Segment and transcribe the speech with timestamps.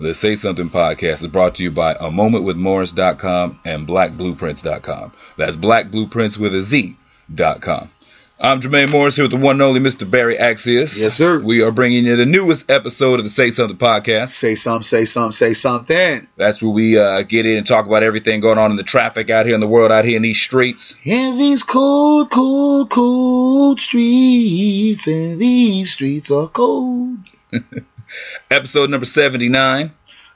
[0.00, 5.12] The Say Something podcast is brought to you by a momentwithmorris.com and blackblueprints.com.
[5.36, 7.90] That's blackblueprints with a Z.com.
[8.38, 10.08] I'm Jermaine Morris here with the one and only Mr.
[10.08, 10.96] Barry Axius.
[10.96, 11.40] Yes, sir.
[11.40, 14.28] We are bringing you the newest episode of the Say Something podcast.
[14.28, 16.28] Say something, say something, say something.
[16.36, 19.30] That's where we uh, get in and talk about everything going on in the traffic
[19.30, 20.94] out here in the world, out here in these streets.
[21.04, 27.18] In these cold, cold, cold streets, and these streets are cold.
[28.50, 29.90] Episode number 79.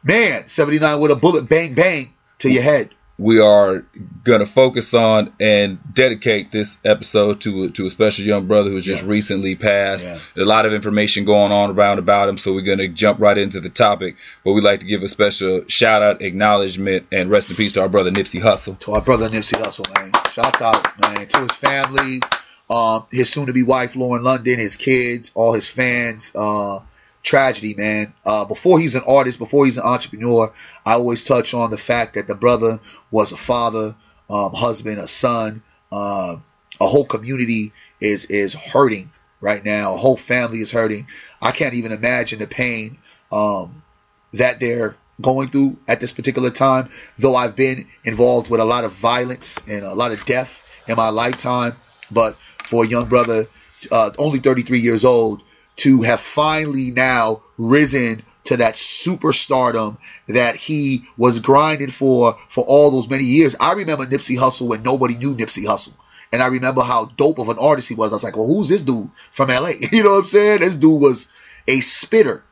[0.05, 2.91] Man, 79 with a bullet, bang, bang to your head.
[3.19, 3.85] we are
[4.25, 8.85] going to focus on and dedicate this episode to to a special young brother who's
[8.85, 9.11] just Yeah.
[9.11, 10.09] recently passed.
[10.09, 10.19] Yeah.
[10.35, 13.21] There's a lot of information going on around about him, so we're going to jump
[13.21, 14.17] right into the topic.
[14.45, 17.83] But we'd like to give a special shout out, acknowledgement, and rest in peace to
[17.83, 18.77] our brother Nipsey Hussle.
[18.81, 20.11] To our brother Nipsey Hussle, man.
[20.33, 22.21] Shouts out, man, to his family,
[22.71, 26.33] um, his soon-to-be wife Lauren London, his kids, all his fans.
[26.35, 26.81] Uh,
[27.23, 28.13] tragedy, man.
[28.25, 30.53] Uh, before he's an artist, before he's an entrepreneur,
[30.85, 32.81] I always touch on the fact that the brother
[33.11, 33.95] was a father,
[34.31, 35.63] um, husband, a son.
[35.91, 36.37] Uh,
[36.81, 39.95] a whole community is is hurting right now.
[39.95, 41.07] A whole family is hurting.
[41.41, 42.99] I can't even imagine the pain
[43.31, 43.83] um,
[44.33, 46.89] that they're going through at this particular time.
[47.19, 50.97] Though I've been involved with a lot of violence and a lot of death in
[50.97, 51.75] my lifetime,
[52.11, 53.45] but for a young brother,
[53.91, 55.43] uh, only 33 years old,
[55.77, 62.91] to have finally now risen to that superstardom that he was grinding for for all
[62.91, 63.57] those many years.
[63.59, 65.95] I remember Nipsey Hussle when nobody knew Nipsey Hussle.
[66.33, 68.13] And I remember how dope of an artist he was.
[68.13, 69.73] I was like, well, who's this dude from LA?
[69.93, 70.61] You know what I'm saying?
[70.61, 71.29] This dude was
[71.69, 72.43] a spitter.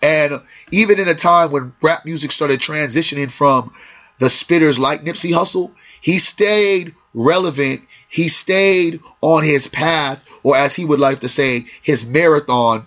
[0.00, 0.34] And
[0.70, 3.72] even in a time when rap music started transitioning from
[4.18, 7.82] the spitters like Nipsey Hussle, he stayed relevant.
[8.08, 12.86] He stayed on his path, or as he would like to say, his marathon,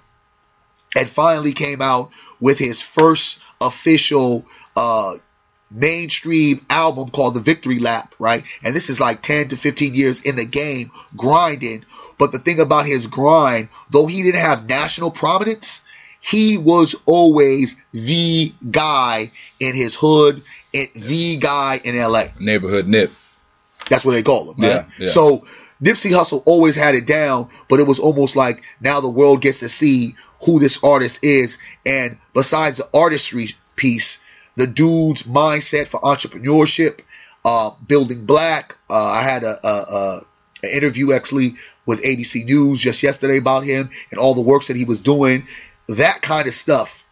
[0.96, 5.14] and finally came out with his first official uh,
[5.72, 8.44] mainstream album called The Victory Lap, right?
[8.64, 11.86] And this is like 10 to 15 years in the game, grinding.
[12.18, 15.86] But the thing about his grind, though he didn't have national prominence,
[16.22, 20.44] he was always the guy in his hood,
[20.74, 22.26] and the guy in LA.
[22.40, 23.12] Neighborhood Nip.
[23.90, 24.70] That's what they call him, right?
[24.70, 25.08] Yeah, yeah.
[25.08, 25.46] So
[25.82, 29.60] Nipsey Hussle always had it down, but it was almost like now the world gets
[29.60, 31.58] to see who this artist is.
[31.86, 34.20] And besides the artistry piece,
[34.56, 37.02] the dude's mindset for entrepreneurship,
[37.46, 38.76] uh, building black.
[38.90, 40.22] Uh, I had a, a, a
[40.62, 44.76] an interview actually with ABC News just yesterday about him and all the works that
[44.76, 45.48] he was doing.
[45.88, 47.04] That kind of stuff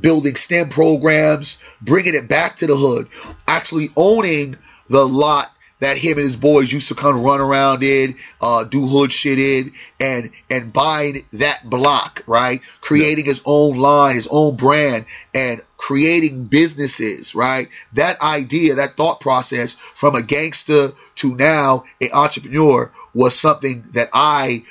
[0.00, 3.08] building STEM programs, bringing it back to the hood,
[3.46, 4.56] actually owning
[4.88, 5.50] the lot
[5.80, 9.12] that him and his boys used to kind of run around in, uh, do hood
[9.12, 12.60] shit in, and and buying that block, right?
[12.80, 17.68] Creating his own line, his own brand, and creating businesses, right?
[17.94, 24.08] That idea, that thought process from a gangster to now an entrepreneur was something that
[24.12, 24.64] I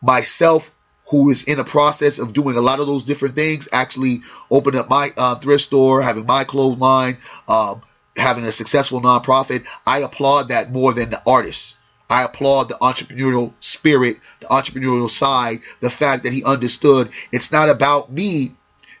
[0.00, 0.70] myself
[1.10, 4.76] who is in the process of doing a lot of those different things, actually opened
[4.76, 7.18] up my uh, thrift store, having my clothes line,
[7.48, 7.82] um,
[8.16, 9.66] having a successful nonprofit.
[9.86, 11.76] I applaud that more than the artist.
[12.10, 17.70] I applaud the entrepreneurial spirit, the entrepreneurial side, the fact that he understood it's not
[17.70, 18.54] about me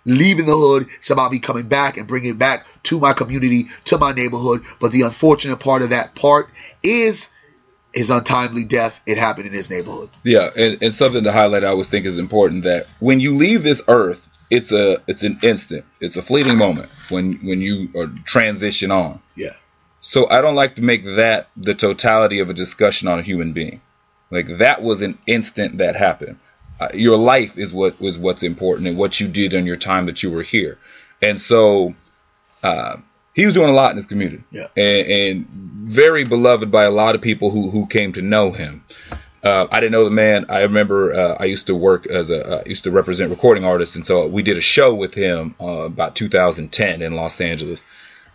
[0.04, 0.88] leaving the hood.
[0.96, 4.62] It's about me coming back and bringing it back to my community, to my neighborhood.
[4.80, 6.48] But the unfortunate part of that part
[6.82, 7.30] is
[7.94, 9.00] his untimely death.
[9.06, 10.10] It happened in his neighborhood.
[10.24, 13.62] Yeah, and, and something to highlight I always think is important that when you leave
[13.62, 15.86] this earth, it's a it's an instant.
[15.98, 19.20] It's a fleeting moment when when you are transition on.
[19.34, 19.56] Yeah.
[20.02, 23.54] So I don't like to make that the totality of a discussion on a human
[23.54, 23.80] being.
[24.30, 26.38] Like that was an instant that happened.
[26.78, 30.06] Uh, your life is what was what's important and what you did in your time
[30.06, 30.76] that you were here.
[31.22, 31.94] And so
[32.62, 32.96] uh,
[33.34, 34.44] he was doing a lot in his community.
[34.50, 34.66] Yeah.
[34.76, 38.84] And, and very beloved by a lot of people who who came to know him.
[39.42, 40.46] Uh, I didn't know the man.
[40.50, 43.96] I remember uh, I used to work as a uh, used to represent recording artists,
[43.96, 47.84] and so we did a show with him uh, about 2010 in Los Angeles,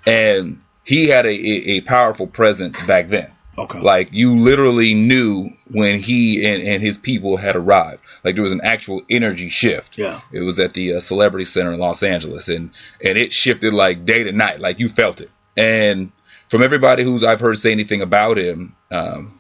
[0.06, 3.32] and he had a, a, powerful presence back then.
[3.58, 3.80] Okay.
[3.80, 8.02] Like you literally knew when he and, and his people had arrived.
[8.24, 9.98] Like there was an actual energy shift.
[9.98, 10.22] Yeah.
[10.32, 12.72] It was at the uh, Celebrity Center in Los Angeles, and
[13.04, 14.60] and it shifted like day to night.
[14.60, 15.32] Like you felt it.
[15.56, 16.12] And
[16.50, 19.37] from everybody who's I've heard say anything about him, um,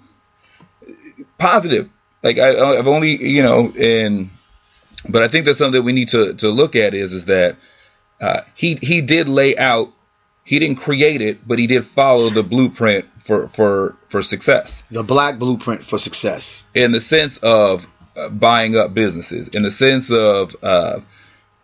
[1.37, 1.91] positive.
[2.23, 4.29] Like I, I've only you know, and
[5.07, 7.55] but I think that's something that we need to to look at is is that
[8.21, 9.89] uh, he he did lay out.
[10.43, 15.03] He didn't create it, but he did follow the blueprint for for for success The
[15.03, 16.63] black blueprint for success.
[16.73, 17.85] in the sense of
[18.15, 21.01] uh, buying up businesses, in the sense of uh,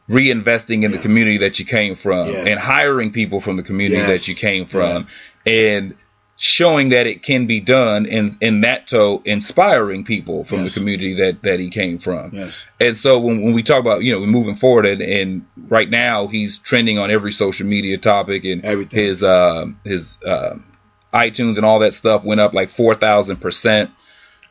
[0.10, 2.46] reinvesting in the community that you came from Yeah.
[2.48, 4.08] and hiring people from the community Yes.
[4.10, 5.08] that you came from
[5.46, 5.96] and
[6.36, 10.74] showing that it can be done and in that toe inspiring people from Yes.
[10.74, 12.66] the community that that he came from Yes.
[12.82, 16.26] and so when, when we talk about you know moving forward and, and right now
[16.28, 19.00] he's trending on every social media topic and Everything.
[19.00, 20.66] his um his um
[21.14, 23.92] iTunes and all that stuff went up like four thousand percent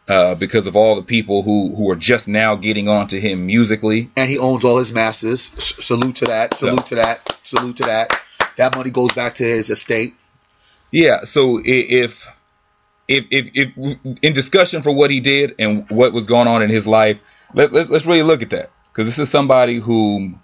[0.09, 4.11] uh, because of all the people who who are just now getting onto him musically.
[4.17, 5.51] and he owns all his masters.
[5.57, 6.55] S- salute to that.
[6.55, 6.83] Salute Yeah.
[6.85, 7.39] to that.
[7.45, 8.21] Salute to that.
[8.57, 10.15] That money goes back to his estate.
[10.93, 11.25] Yeah.
[11.25, 12.29] So if
[13.09, 16.71] if if, if in discussion for what he did and what was going on in
[16.71, 17.21] his life,
[17.55, 20.35] let, let's let's really look at that because this is somebody who.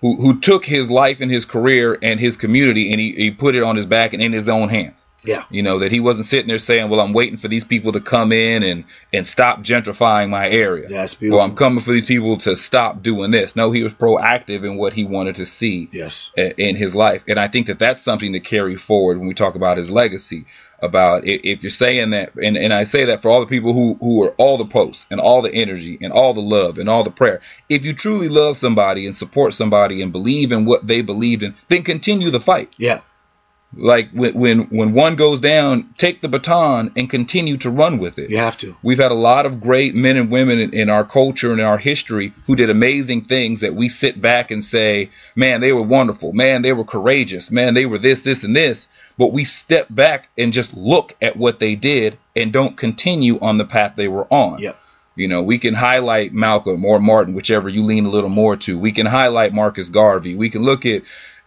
[0.00, 3.54] Who, who took his life and his career and his community and he, he put
[3.54, 5.06] it on his back and in his own hands.
[5.24, 5.42] Yeah.
[5.50, 8.00] You know, that he wasn't sitting there saying, Well, I'm waiting for these people to
[8.00, 10.88] come in and, and stop gentrifying my area.
[10.88, 11.38] That's beautiful.
[11.38, 13.56] Well, I'm coming for these people to stop doing this.
[13.56, 16.30] No, he was proactive in what he wanted to see Yes.
[16.38, 17.24] i- in his life.
[17.28, 20.44] And I think that that's something to carry forward when we talk about his legacy.
[20.82, 23.94] About if you're saying that, and, and I say that for all the people who,
[24.00, 27.04] who are all the posts and all the energy and all the love and all
[27.04, 27.40] the prayer.
[27.70, 31.54] If you truly love somebody and support somebody and believe in what they believed in,
[31.68, 32.70] then continue the fight.
[32.76, 32.98] Yeah.
[33.76, 38.18] Like when when when one goes down, take the baton and continue to run with
[38.18, 38.30] it.
[38.30, 38.74] You have to.
[38.82, 41.66] We've had a lot of great men and women in, in our culture and in
[41.66, 45.82] our history who did amazing things that we sit back and say, man, they were
[45.82, 46.32] wonderful.
[46.32, 47.50] Man, they were courageous.
[47.50, 48.88] Man, they were this, this, and this.
[49.18, 53.58] But we step back and just look at what they did and don't continue on
[53.58, 54.58] the path they were on.
[54.58, 54.78] Yep.
[55.16, 58.78] You know, we can highlight Malcolm or Martin, whichever you lean a little more to.
[58.78, 60.34] We can highlight Marcus Garvey.
[60.34, 61.02] We can look at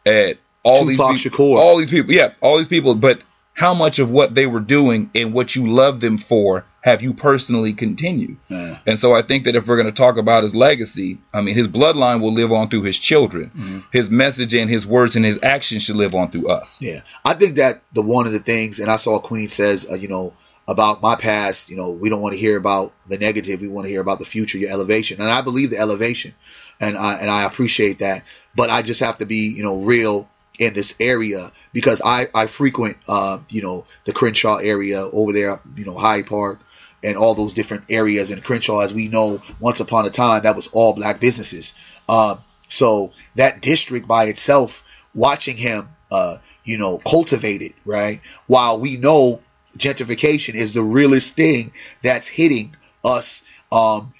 [0.06, 1.57] at all Tupac these peop- Shakur.
[1.57, 2.13] all these people.
[2.13, 2.95] Yeah, all these people.
[2.95, 3.21] But
[3.53, 7.13] how much of what they were doing and what you love them for have you
[7.13, 8.37] personally continued?
[8.49, 8.77] Yeah.
[8.85, 11.55] And so I think that if we're going to talk about his legacy, I mean,
[11.55, 13.49] his bloodline will live on through his children.
[13.49, 13.79] Mm-hmm.
[13.91, 16.79] His message and his words and his actions should live on through us.
[16.81, 19.95] Yeah, I think that the one of the things, and I saw Queen says, uh,
[19.95, 20.33] you know,
[20.67, 21.69] about my past.
[21.69, 23.61] You know, we don't want to hear about the negative.
[23.61, 26.35] We want to hear about the future, your elevation, and I believe the elevation,
[26.79, 28.23] and I and I appreciate that.
[28.55, 30.29] But I just have to be, you know, real
[30.59, 35.59] in this area because I I frequent, uh, you know, the Crenshaw area over there,
[35.75, 36.59] you know, Hyde Park.
[37.04, 40.56] And all those different areas in Crenshaw, as we know, once upon a time, that
[40.56, 41.74] was all black businesses.
[42.09, 42.39] Um,
[42.69, 44.83] so that district by itself,
[45.13, 48.19] watching him, uh, you know, cultivate it, right?
[48.48, 49.42] While we know
[49.77, 51.71] gentrification is the realest thing
[52.01, 54.13] that's hitting us um,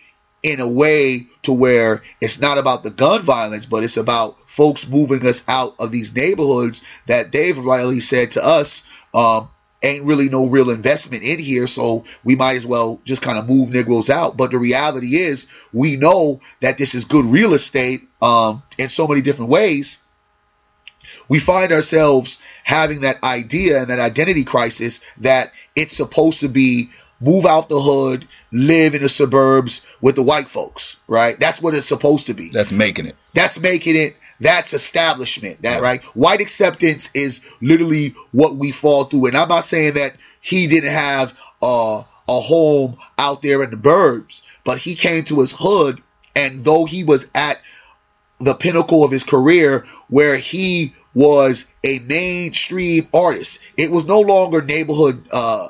[0.44, 4.88] in a way to where it's not about the gun violence, but it's about folks
[4.88, 8.88] moving us out of these neighborhoods that Dave Riley said to us.
[9.14, 9.50] Um,
[9.84, 13.48] ain't really no real investment in here, so we might as well just kind of
[13.48, 14.36] move Negroes out.
[14.36, 19.08] But the reality is, we know that this is good real estate um, in so
[19.08, 20.02] many different ways.
[21.30, 26.90] We find ourselves having that idea and that identity crisis that it's supposed to be
[27.20, 31.40] move out the hood, live in the suburbs with the white folks, right?
[31.40, 32.50] That's what it's supposed to be.
[32.50, 33.16] That's making it.
[33.34, 34.16] That's making it.
[34.40, 35.64] That's establishment.
[35.64, 36.04] That right.
[36.14, 39.28] White acceptance is literally what we fall through.
[39.28, 43.78] And I'm not saying that he didn't have a a home out there in the
[43.78, 46.02] burbs, but he came to his hood,
[46.36, 47.60] and though he was at
[48.40, 54.62] the pinnacle of his career where he was a mainstream artist, it was no longer
[54.62, 55.70] neighborhood uh,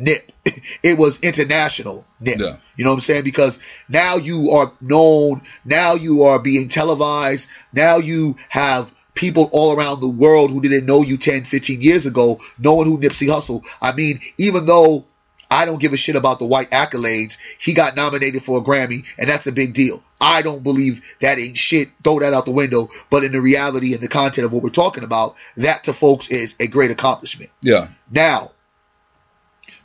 [0.00, 0.32] nip.
[0.82, 2.38] It was international nip.
[2.38, 2.56] Yeah.
[2.76, 3.24] You know what I'm saying?
[3.24, 9.76] Because now you are known, now you are being televised, now you have people all
[9.76, 13.64] around the world who didn't know you 10, 15 years ago knowing who Nipsey Hussle.
[13.80, 15.04] I mean, even though
[15.50, 19.04] I don't give a shit about the white accolades, he got nominated for a Grammy,
[19.18, 20.02] and that's a big deal.
[20.20, 21.88] I don't believe that ain't shit.
[22.04, 22.88] Throw that out the window.
[23.10, 26.28] But in the reality and the content of what we're talking about, that to folks
[26.28, 27.50] is a great accomplishment.
[27.62, 27.88] Yeah.
[28.10, 28.52] Now,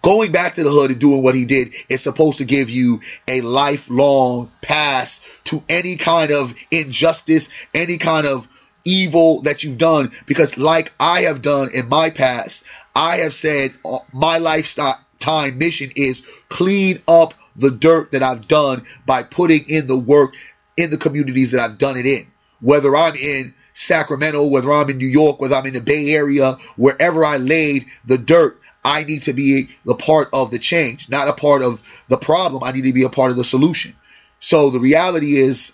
[0.05, 3.01] going back to the hood and doing what he did is supposed to give you
[3.27, 8.47] a lifelong pass to any kind of injustice, any kind of
[8.85, 10.11] evil that you've done.
[10.27, 15.57] Because, like I have done in my past, I have said uh, my lifestyle time
[15.57, 20.35] mission is clean up the dirt that I've done by putting in the work
[20.77, 22.27] in the communities that I've done it in.
[22.61, 26.57] Whether I'm in Sacramento, whether I'm in New York, whether I'm in the Bay Area,
[26.77, 31.27] wherever I laid the dirt, I need to be the part of the change, not
[31.27, 32.63] a part of the problem.
[32.63, 33.95] I need to be a part of the solution.
[34.39, 35.73] So the reality is,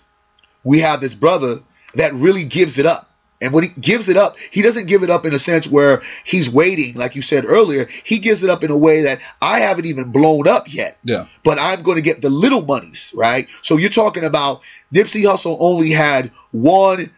[0.64, 1.56] we have this brother
[1.94, 3.08] that really gives it up.
[3.42, 6.00] And when he gives it up, he doesn't give it up in a sense where
[6.24, 7.86] he's waiting, like you said earlier.
[8.04, 10.96] He gives it up in a way that I haven't even blown up yet.
[11.02, 11.26] Yeah.
[11.44, 13.48] But I'm going to get the little monies, right?
[13.62, 14.62] So you're talking about
[14.94, 17.10] Nipsey Hussle only had one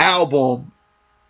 [0.00, 0.72] album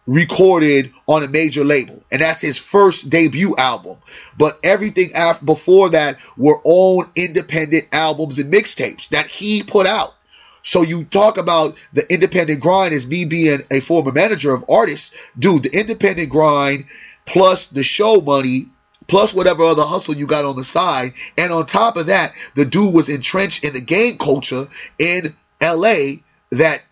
[0.06, 2.02] recorded on a major label.
[2.10, 3.98] And that's his first debut album.
[4.38, 10.14] But everything after before that were own independent albums and mixtapes that he put out.
[10.62, 15.16] So you talk about the independent grind as me being a former manager of artists.
[15.38, 16.86] Dude the independent grind
[17.24, 18.68] plus the show money
[19.06, 21.12] plus whatever other hustle you got on the side.
[21.38, 24.66] And on top of that the dude was entrenched in the gang culture
[24.98, 26.16] in LA
[26.50, 26.82] that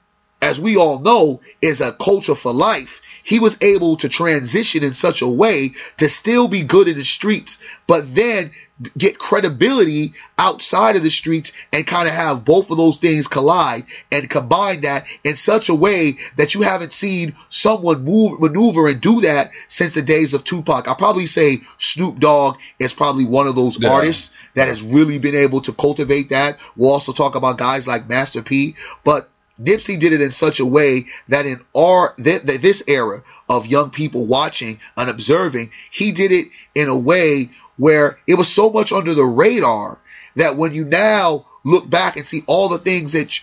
[0.44, 3.00] as we all know, is a culture for life.
[3.22, 7.04] He was able to transition in such a way to still be good in the
[7.04, 8.50] streets, but then
[8.98, 13.84] get credibility outside of the streets and kind of have both of those things collide
[14.12, 19.00] and combine that in such a way that you haven't seen someone move, maneuver and
[19.00, 20.86] do that since the days of Tupac.
[20.86, 23.90] I'll probably say Snoop Dogg is probably one of those Yeah.
[23.90, 26.58] artists that has really been able to cultivate that.
[26.76, 28.74] We'll also talk about guys like Master P,
[29.04, 29.30] but
[29.60, 33.66] Nipsey did it in such a way that in our th- th- this era of
[33.66, 38.70] young people watching and observing, he did it in a way where it was so
[38.70, 39.98] much under the radar
[40.36, 43.40] that when you now look back and see all the things that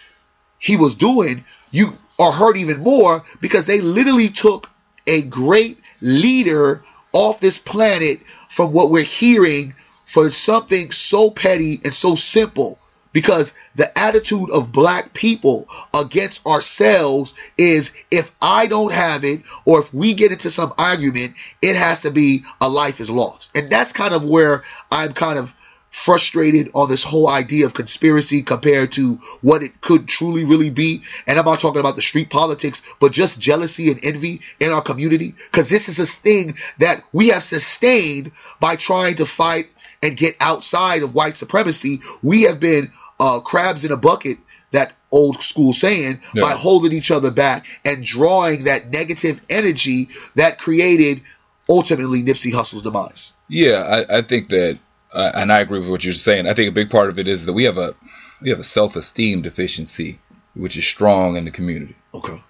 [0.59, 4.69] he was doing, you are hurt even more because they literally took
[5.07, 9.73] a great leader off this planet from what we're hearing
[10.05, 12.77] for something so petty and so simple
[13.13, 19.79] because the attitude of black people against ourselves is if I don't have it or
[19.79, 23.55] if we get into some argument, it has to be a life is lost.
[23.55, 25.53] And that's kind of where I'm kind of
[25.91, 31.03] frustrated on this whole idea of conspiracy compared to what it could truly really be.
[31.27, 34.81] And I'm not talking about the street politics, but just jealousy and envy in our
[34.81, 35.35] community.
[35.51, 39.67] Because this is a thing that we have sustained by trying to fight
[40.01, 41.99] and get outside of white supremacy.
[42.23, 44.37] We have been uh, crabs in a bucket,
[44.71, 46.41] that old school saying, Yeah.
[46.43, 51.21] by holding each other back and drawing that negative energy that created
[51.69, 53.33] ultimately Nipsey Hussle's demise.
[53.47, 54.79] Yeah, I, I think that,
[55.13, 56.47] uh, and I agree with what you're saying.
[56.47, 57.93] I think a big part of it is that we have a
[58.41, 60.17] we have a self esteem deficiency,
[60.55, 62.41] which is strong in the community, Okay.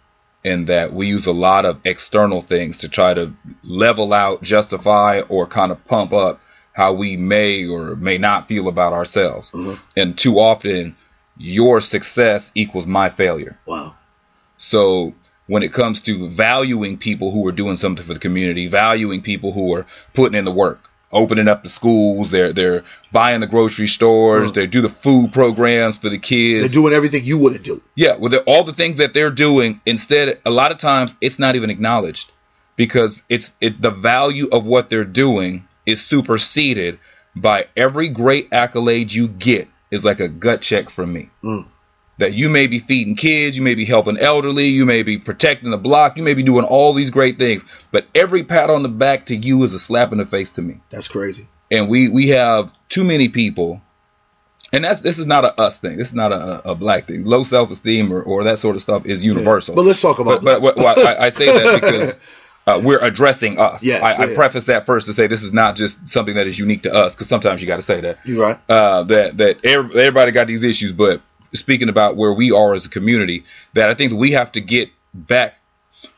[0.45, 5.21] and that we use a lot of external things to try to level out, justify,
[5.27, 6.39] or kind of pump up
[6.73, 9.51] how we may or may not feel about ourselves.
[9.51, 9.79] Mhm.
[9.97, 10.95] And too often,
[11.37, 13.57] your success equals my failure.
[13.65, 13.95] Wow.
[14.57, 15.13] So
[15.47, 19.51] when it comes to valuing people who are doing something for the community, valuing people
[19.51, 23.87] who are putting in the work, opening up the schools, they're they're buying the grocery
[23.87, 24.55] stores, Mm.
[24.55, 26.63] they do the food programs for the kids.
[26.63, 27.81] They're doing everything you wouldn't do.
[27.95, 31.37] yeah, with the- all the things that they're doing, instead a lot of times it's
[31.39, 32.31] not even acknowledged
[32.77, 36.99] because it's it the value of what they're doing is superseded
[37.35, 41.65] by every great accolade you get is like a gut check from me Mm.
[42.17, 45.71] that you may be feeding kids, you may be helping elderly, you may be protecting
[45.71, 48.89] the block, you may be doing all these great things, but every pat on the
[48.89, 50.79] back to you is a slap in the face to me.
[50.89, 51.47] That's crazy.
[51.71, 53.81] And we we have too many people,
[54.73, 55.97] and that's this is not a us thing.
[55.97, 57.23] This is not a, a black thing.
[57.23, 59.75] Low self esteem or, or that sort of stuff is universal.
[59.75, 62.13] But let's talk about But, but, well, I, I say that because
[62.67, 63.83] uh, we're addressing us.
[63.83, 64.31] Yes, I, yeah.
[64.31, 66.93] I preface that first to say this is not just something that is unique to
[66.93, 68.57] us, because sometimes you got to say that You're right.
[68.69, 71.21] uh, that that every- everybody got these issues, but
[71.53, 74.61] speaking about where we are as a community, that I think that we have to
[74.61, 75.55] get back.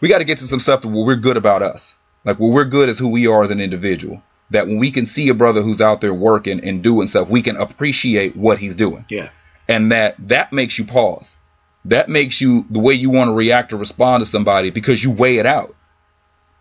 [0.01, 1.95] We got to get to some stuff where we're good about us,
[2.25, 4.21] like where we're good as who we are as an individual.
[4.51, 7.41] That when we can see a brother who's out there working and doing stuff, we
[7.41, 9.29] can appreciate what he's doing, Yeah.
[9.67, 11.35] and that that makes you pause.
[11.85, 15.12] That makes you the way you want to react or respond to somebody because you
[15.12, 15.75] weigh it out.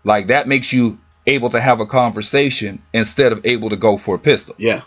[0.05, 4.17] Like that makes you able to have a conversation instead of able to go for
[4.17, 4.55] a pistol.
[4.59, 4.81] Yeah.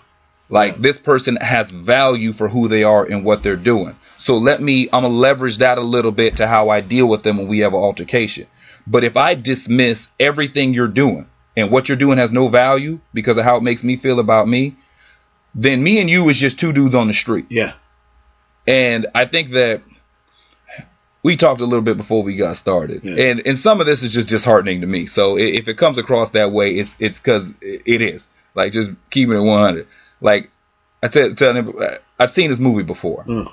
[0.49, 0.81] Like Yeah.
[0.81, 3.95] this person has value for who they are and what they're doing.
[4.17, 7.23] So let me, I'm gonna leverage that a little bit to how I deal with
[7.23, 8.47] them when we have an altercation.
[8.87, 13.37] But if I dismiss everything you're doing and what you're doing has no value because
[13.37, 14.75] of how it makes me feel about me,
[15.55, 17.45] then me and you is just two dudes on the street.
[17.49, 17.73] Yeah.
[18.67, 19.81] And I think that
[21.25, 23.31] we talked a little bit before we got started, Yeah.
[23.31, 25.07] and and some of this is just disheartening to me.
[25.07, 29.35] So if it comes across that way, it's it's because it is like just keeping
[29.35, 29.87] it one hundred.
[30.21, 30.51] Like
[31.01, 31.73] I tell tell him,
[32.19, 33.51] I've seen this movie before, Mm.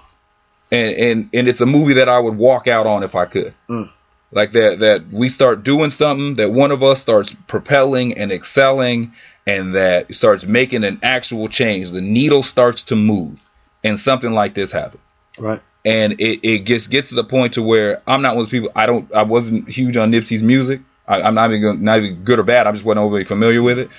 [0.70, 3.54] and and and it's a movie that I would walk out on if I could.
[3.70, 3.88] Mm.
[4.32, 9.12] Like that that we start doing something that one of us starts propelling and excelling,
[9.46, 11.90] and that starts making an actual change.
[11.90, 13.42] The needle starts to move,
[13.82, 15.02] and something like this happens
[15.38, 15.60] Right.
[15.84, 18.50] And it, it gets gets to the point to where I'm not one of those
[18.50, 18.72] people.
[18.76, 19.12] I don't.
[19.14, 20.80] I wasn't huge on Nipsey's music.
[21.06, 22.66] I, am not even not even good or bad.
[22.66, 23.90] I just wasn't overly familiar with it.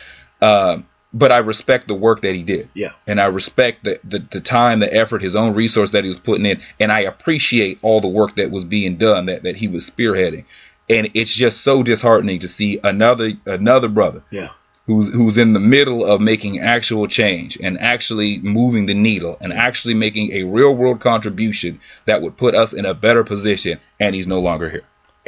[0.42, 0.80] Uh,
[1.14, 2.70] but I respect the work that he did.
[2.74, 2.90] Yeah.
[3.06, 6.20] And I respect the, the, the time, the effort, his own resource that he was
[6.20, 9.68] putting in, and I appreciate all the work that was being done that that he
[9.68, 10.46] was spearheading.
[10.90, 14.24] And it's just so disheartening to see another another brother.
[14.32, 14.50] Yeah
[14.86, 19.54] who's who's in the middle of making actual change and actually moving the needle and
[19.54, 24.14] actually making a real world contribution that would put us in a better position and
[24.14, 24.84] he's no longer here.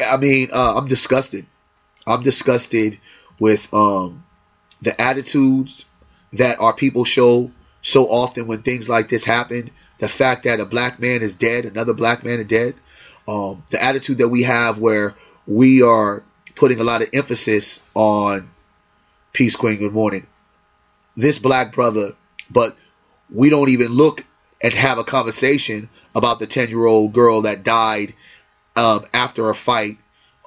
[0.05, 1.45] I mean uh, i'm disgusted.
[2.07, 2.99] I'm disgusted
[3.39, 4.23] with um,
[4.81, 5.85] the attitudes
[6.33, 9.71] that our people show so often when things like this happen.
[9.99, 12.75] The fact that a black man is dead another black man is dead.
[13.27, 15.15] Um, the attitude that we have where
[15.47, 16.23] we are
[16.55, 18.51] putting a lot of emphasis on
[19.35, 20.25] Peace Queen, good morning.
[21.17, 22.11] This black brother,
[22.49, 22.73] but
[23.29, 24.25] we don't even look
[24.63, 28.13] and have a conversation about the 10 year old girl that died
[28.77, 29.97] um, after a fight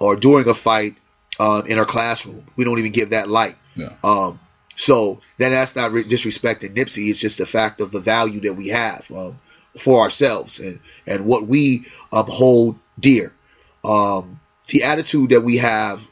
[0.01, 0.97] or during a fight
[1.39, 2.47] um, in her classroom.
[2.57, 3.57] We don't even give that light.
[3.77, 3.93] Yeah.
[4.03, 4.41] Um,
[4.75, 7.11] so then that's not re- disrespecting Nipsey.
[7.11, 9.39] It's just a fact of the value that we have um,
[9.79, 13.35] for ourselves and, and what we um, hold dear.
[13.85, 16.09] Um, the attitude that we have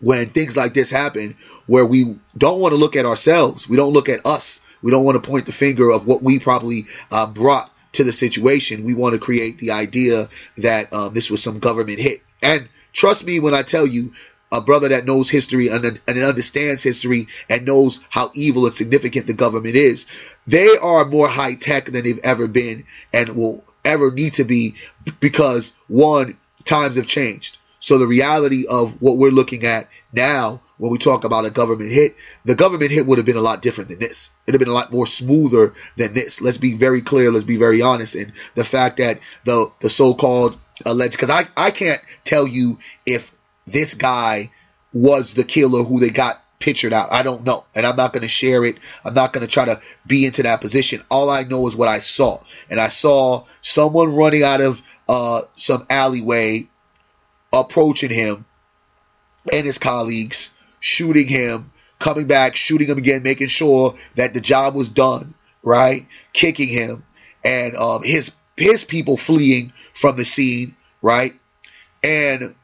[0.00, 1.36] when things like this happen
[1.66, 3.68] where we don't want to look at ourselves.
[3.68, 4.60] We don't look at us.
[4.82, 8.12] We don't want to point the finger of what we probably uh, brought to the
[8.12, 8.84] situation.
[8.84, 12.22] We want to create the idea that um, this was some government hit.
[12.42, 14.12] And trust me when i tell you
[14.50, 19.26] a brother that knows history and, and understands history and knows how evil and significant
[19.26, 20.06] the government is
[20.46, 24.74] they are more high tech than they've ever been and will ever need to be
[25.20, 30.90] because one times have changed so the reality of what we're looking at now, when
[30.90, 32.14] we talk about a government hit,
[32.44, 34.30] the government hit would have been a lot different than this.
[34.46, 36.40] It'd have been a lot more smoother than this.
[36.40, 37.30] Let's be very clear.
[37.30, 38.14] Let's be very honest.
[38.14, 43.30] And the fact that the the so-called alleged, because I I can't tell you if
[43.66, 44.50] this guy
[44.92, 47.12] was the killer who they got pictured out.
[47.12, 47.64] I don't know.
[47.74, 48.78] And I'm not going to share it.
[49.04, 51.02] I'm not going to try to be into that position.
[51.10, 52.40] All I know is what I saw.
[52.70, 56.68] And I saw someone running out of uh, some alleyway
[57.60, 58.44] approaching him
[59.52, 64.74] and his colleagues, shooting him, coming back, shooting him again, making sure that the job
[64.74, 66.06] was done, right?
[66.32, 67.04] Kicking him,
[67.44, 71.34] and um, his his people fleeing from the scene, right?
[72.02, 72.54] And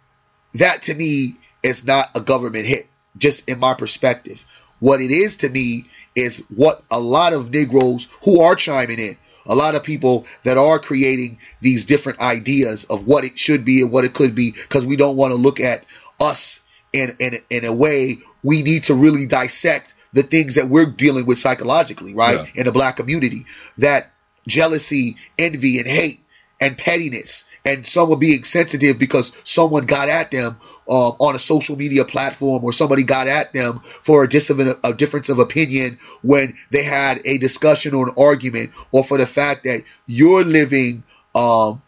[0.54, 4.44] that to me is not a government hit, just in my perspective.
[4.78, 5.84] What it is to me
[6.16, 10.56] is what a lot of Negroes who are chiming in, a lot of people that
[10.56, 14.52] are creating these different ideas of what it should be and what it could be
[14.52, 15.84] because we don't want to look at
[16.20, 16.60] us
[16.92, 21.26] in, in in a way we need to really dissect the things that we're dealing
[21.26, 22.60] with psychologically right yeah.
[22.60, 23.46] in the black community
[23.78, 24.10] that
[24.46, 26.21] jealousy envy and hate
[26.62, 30.56] and pettiness and someone being sensitive because someone got at them
[30.88, 34.92] um, on a social media platform or somebody got at them for a, dis- a
[34.92, 39.64] difference of opinion when they had a discussion or an argument or for the fact
[39.64, 41.02] that you're living
[41.34, 41.82] um,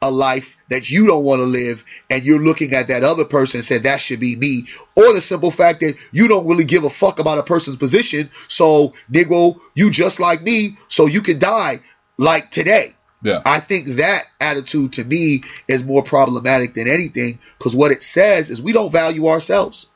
[0.00, 3.58] a life that you don't want to live and you're looking at that other person
[3.58, 4.62] and said that should be me
[4.96, 8.30] or the simple fact that you don't really give a fuck about a person's position
[8.46, 11.80] so negro you just like me so you can die
[12.16, 13.42] like today yeah.
[13.44, 18.50] I think that attitude to me is more problematic than anything because what it says
[18.50, 19.86] is we don't value ourselves.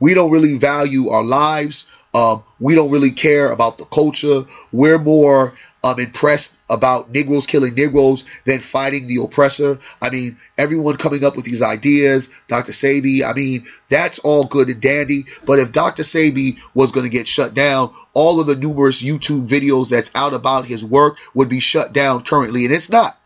[0.00, 1.86] We don't really value our lives.
[2.14, 4.44] Um, we don't really care about the culture.
[4.72, 9.78] We're more um, impressed about Negroes killing Negroes than fighting the oppressor.
[10.00, 12.72] I mean, everyone coming up with these ideas, Dr.
[12.72, 15.24] Sebi, I mean, that's all good and dandy.
[15.44, 16.04] But if Dr.
[16.04, 20.32] Sebi was going to get shut down, all of the numerous YouTube videos that's out
[20.32, 23.18] about his work would be shut down currently, and it's not,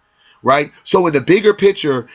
[0.43, 0.73] right?
[0.83, 2.09] So, in the bigger picture,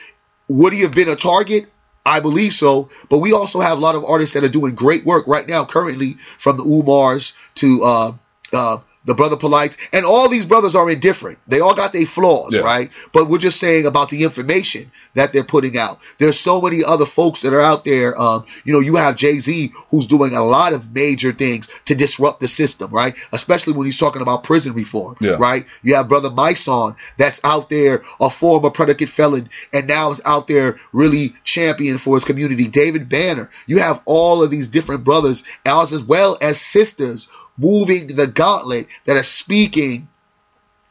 [0.48, 1.68] would he have been a target?
[2.06, 5.04] I believe so, but we also have a lot of artists that are doing great
[5.04, 8.12] work right now, currently, from the Umars to uh,
[8.52, 11.38] uh, the brother Polights, and all these brothers are indifferent.
[11.46, 12.62] They all got their flaws, yeah.
[12.62, 12.90] right?
[13.12, 15.98] But we're just saying about the information that they're putting out.
[16.18, 18.18] There's so many other folks that are out there.
[18.18, 21.94] Um, you know, you have Jay Z who's doing a lot of major things to
[21.94, 23.14] disrupt the system, right?
[23.32, 25.36] Especially when he's talking about prison reform, yeah.
[25.38, 25.66] right?
[25.82, 30.48] You have brother Mysonne that's out there, a former predicate felon, and now is out
[30.48, 32.68] there really champion for his community.
[32.68, 33.50] David Banner.
[33.66, 39.16] You have all of these different brothers, as well as sisters moving the gauntlet that
[39.16, 40.08] are speaking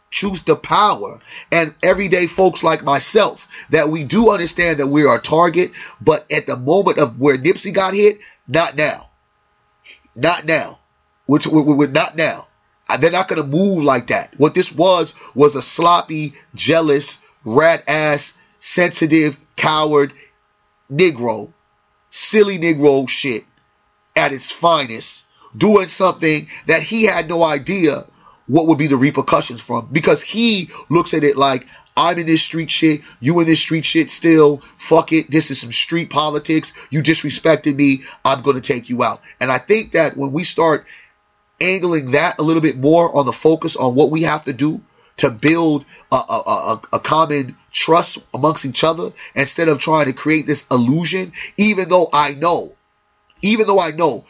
[0.10, 1.20] truth to power
[1.52, 6.46] and everyday folks like myself that we do understand that we're a target but at
[6.46, 9.10] the moment of where nipsey got hit not now.
[10.16, 10.80] Not now.
[11.26, 12.48] Which we're not now.
[13.00, 14.34] They're not gonna move like that.
[14.38, 20.14] What this was was a sloppy, jealous, rat ass, sensitive, coward,
[20.92, 21.52] Negro,
[22.12, 23.46] silly Negro shit
[24.16, 28.06] at its finest, doing something that he had no idea
[28.48, 32.42] what would be the repercussions from because he looks at it like I'm in this
[32.42, 34.58] street shit, you in this street shit still.
[34.78, 36.88] Fuck it, this is some street politics.
[36.92, 39.22] You disrespected me, I'm gonna take you out.
[39.40, 40.86] And I think that when we start
[41.62, 44.82] angling that a little bit more on the focus on what we have to do
[45.18, 50.14] to build a, a, a, a common trust amongst each other instead of trying to
[50.14, 52.76] create this illusion, even though I know,
[53.44, 54.26] even though I know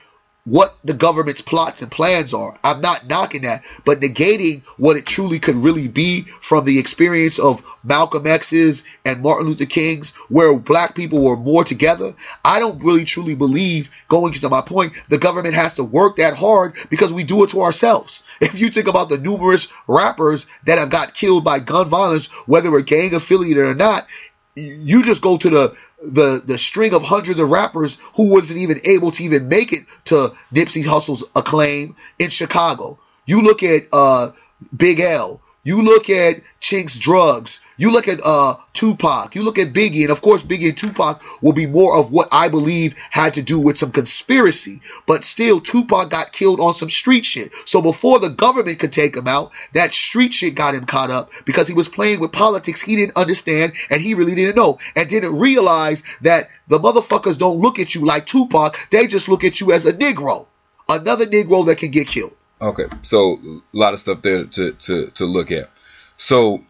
[0.46, 2.58] what the government's plots and plans are.
[2.64, 7.40] I'm not knocking that, but negating what it truly could really be from the experience
[7.40, 12.14] of Malcolm X's and Martin Luther King's, where black people were more together.
[12.44, 16.36] I don't really truly believe, going to my point, the government has to work that
[16.36, 18.24] hard because we do it to ourselves.
[18.54, 22.70] If you think about the numerous rappers that have got killed by gun violence, whether
[22.70, 24.06] we're gang affiliated or not,
[24.56, 28.80] you just go to the the the string of hundreds of rappers who wasn't even
[28.86, 33.00] able to even make it to Nipsey Hussle's acclaim in Chicago.
[33.26, 34.32] You look at uh,
[34.76, 35.42] Big L.
[35.64, 37.60] You look at Chinx Drugz.
[37.78, 39.36] You look at uh, Tupac.
[39.36, 42.28] You look at Biggie, and of course, Biggie and Tupac will be more of what
[42.32, 44.82] I believe had to do with some conspiracy.
[45.08, 47.54] But still, Tupac got killed on some street shit.
[47.66, 51.32] So before the government could take him out, that street shit got him caught up
[51.46, 55.10] because he was playing with politics he didn't understand and he really didn't know and
[55.10, 58.78] didn't realize that the motherfuckers don't look at you like Tupac.
[58.92, 60.48] They just look at you as a Negro,
[60.90, 62.36] another Negro that can get killed.
[62.62, 65.70] Okay, so a lot of stuff there to to to look at.
[66.16, 66.64] So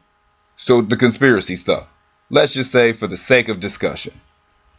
[0.58, 1.92] so the conspiracy stuff.
[2.30, 4.14] Let's just say for the sake of discussion,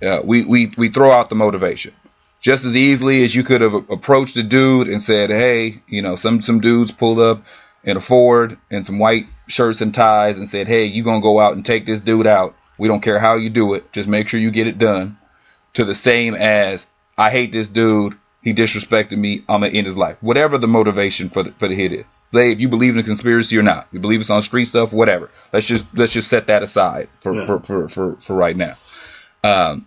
[0.02, 1.94] uh, we we we throw out the motivation.
[2.40, 6.16] Just as easily as you could have approached a dude and said, "Hey, you know,
[6.16, 7.44] some some dudes pulled up
[7.84, 11.40] in a Ford and some white shirts and ties and said, "Hey, you gonna go
[11.40, 12.54] out and take this dude out?
[12.78, 13.92] We don't care how you do it.
[13.92, 15.18] Just make sure you get it done."
[15.74, 18.14] To the same as, "I hate this dude.
[18.44, 19.38] He disrespected me.
[19.48, 20.18] I'm gonna end his life.
[20.20, 22.04] Whatever the motivation for the for the hit is.
[22.32, 24.92] Say if you believe in a conspiracy or not, you believe it's on street stuff,
[24.92, 25.30] whatever.
[25.52, 27.46] Let's just let's just set that aside for Yeah.
[27.46, 28.76] for, for, for, for right now.
[29.42, 29.86] Um,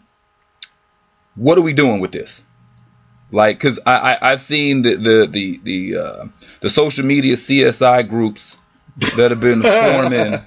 [1.36, 2.43] what are we doing with this?
[3.32, 6.26] Like, cause I, I I've seen the the the the uh,
[6.62, 8.58] the social media CSI groups
[9.17, 10.39] that have been forming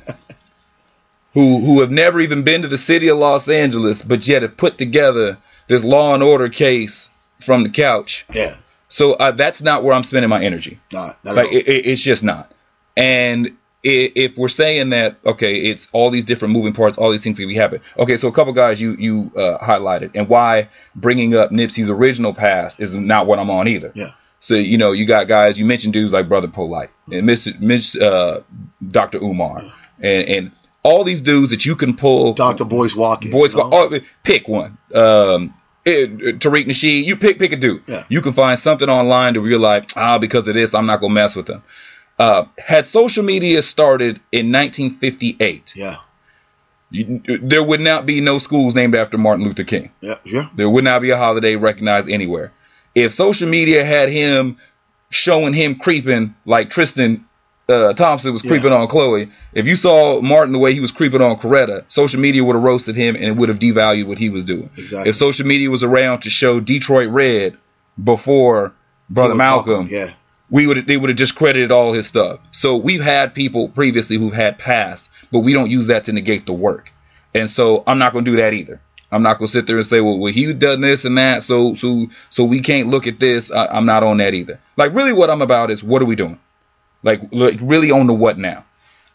[1.34, 4.56] who who have never even been to the city of Los Angeles, but yet have
[4.56, 7.08] put together this law and order case
[7.40, 8.24] from the couch.
[8.34, 8.56] Yeah,
[8.88, 10.78] So uh, that's not where I'm spending my energy.
[10.92, 11.56] not at Like all.
[11.56, 12.50] it, it, it's just not.
[12.96, 17.38] And if we're saying that, okay, it's all these different moving parts, all these things
[17.38, 17.80] can be happen.
[17.98, 22.34] Okay, so a couple guys you you uh, highlighted, and why bringing up Nipsey's original
[22.34, 23.90] past is not what I'm on either.
[23.94, 24.10] Yeah.
[24.40, 25.58] So you know, you got guys.
[25.58, 28.42] You mentioned dudes like Brother Polight and Miss Miss uh,
[28.86, 29.18] Dr.
[29.18, 29.62] Umar,
[29.98, 32.34] and and all these dudes that you can pull.
[32.34, 32.64] Dr.
[32.66, 33.32] Boyce Watkins.
[33.32, 33.70] Boys, you know?
[33.72, 34.76] oh, pick one.
[34.94, 37.82] Um, Tariq Nasheed, you pick pick a dude.
[37.86, 38.04] Yeah.
[38.08, 41.34] You can find something online to realize, ah, because of this, I'm not gonna mess
[41.36, 41.62] with them.
[42.18, 45.96] Uh, had social media started in 1958, Yeah,
[46.90, 49.90] you, there would not be no schools named after Martin Luther King.
[50.02, 50.48] yeah, yeah.
[50.54, 52.52] There would not be a holiday recognized anywhere.
[52.94, 54.58] If social media had him
[55.08, 57.24] showing him creeping like Tristan
[57.70, 58.50] uh, Thompson was Yeah.
[58.50, 62.20] creeping on Khloé, if you saw Martin the way he was creeping on Coretta, social
[62.20, 64.70] media would have roasted him and it would have devalued what he was doing.
[64.76, 65.10] Exactly.
[65.10, 67.56] If social media was around to show Detroit Red
[68.02, 68.72] before
[69.08, 70.10] Brother He was Malcolm, Yeah,
[70.50, 72.38] we would they would have discredited all his stuff.
[72.52, 76.46] So we've had people previously who've had past, but we don't use that to negate
[76.46, 76.92] the work.
[77.34, 78.80] And so I'm not going to do that either.
[79.12, 81.42] I'm not going to sit there and say, well, well, he done this and that,
[81.42, 83.50] so so so we can't look at this.
[83.50, 84.60] I, I'm not on that either.
[84.76, 86.38] Like really, what I'm about is what are we doing?
[87.02, 88.64] Like, like really on the what now?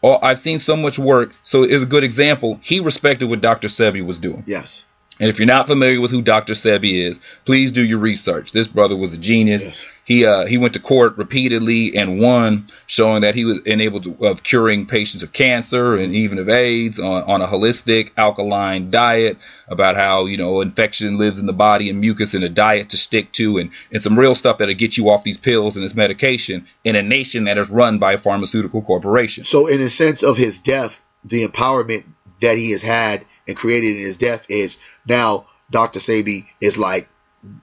[0.02, 1.32] Oh, I've seen so much work.
[1.42, 2.60] So it's a good example.
[2.62, 3.68] He respected what Dr.
[3.68, 4.44] Sebi was doing.
[4.46, 4.84] yes.
[5.18, 6.52] And if you're not familiar with who Dr.
[6.52, 8.52] Sebi is, please do your research.
[8.52, 9.64] This brother was a genius.
[9.64, 9.86] Yes.
[10.04, 14.26] He uh, he went to court repeatedly and won, showing that he was enabled to,
[14.26, 19.38] of curing patients of cancer and even of AIDS on, on a holistic alkaline diet.
[19.68, 22.98] About how you know infection lives in the body and mucus in a diet to
[22.98, 25.94] stick to, and and some real stuff that'll get you off these pills and this
[25.94, 29.42] medication in a nation that is run by a pharmaceutical corporation.
[29.42, 32.04] So, in a sense of his death, the empowerment
[32.40, 35.98] that he has had and created in his death is now Dr.
[35.98, 37.08] Sebi is like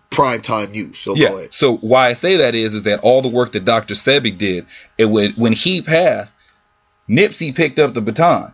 [0.09, 0.97] prime time news.
[0.97, 1.27] So go Yeah.
[1.33, 1.53] ahead.
[1.53, 3.93] So why I say that is, is that all the work that Dr.
[3.95, 4.65] Sebi did,
[4.97, 6.35] it when when he passed,
[7.09, 8.53] Nipsey picked up the baton.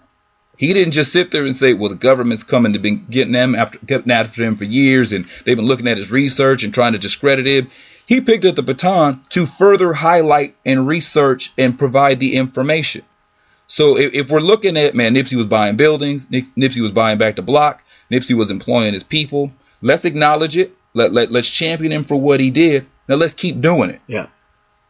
[0.57, 3.55] He didn't just sit there and say, "Well, the government's coming to be getting them
[3.55, 6.93] after getting after him for years, and they've been looking at his research and trying
[6.93, 7.69] to discredit him."
[8.05, 13.03] he picked up the baton to further highlight and research and provide the information.
[13.69, 17.35] So if, if we're looking at man, Nipsey was buying buildings, Nipsey was buying back
[17.35, 19.53] the block, Nipsey was employing his people.
[19.81, 20.75] Let's acknowledge it.
[20.95, 22.87] Let, let let's champion him for what he did.
[23.07, 24.01] Now let's keep doing it.
[24.07, 24.25] Yeah.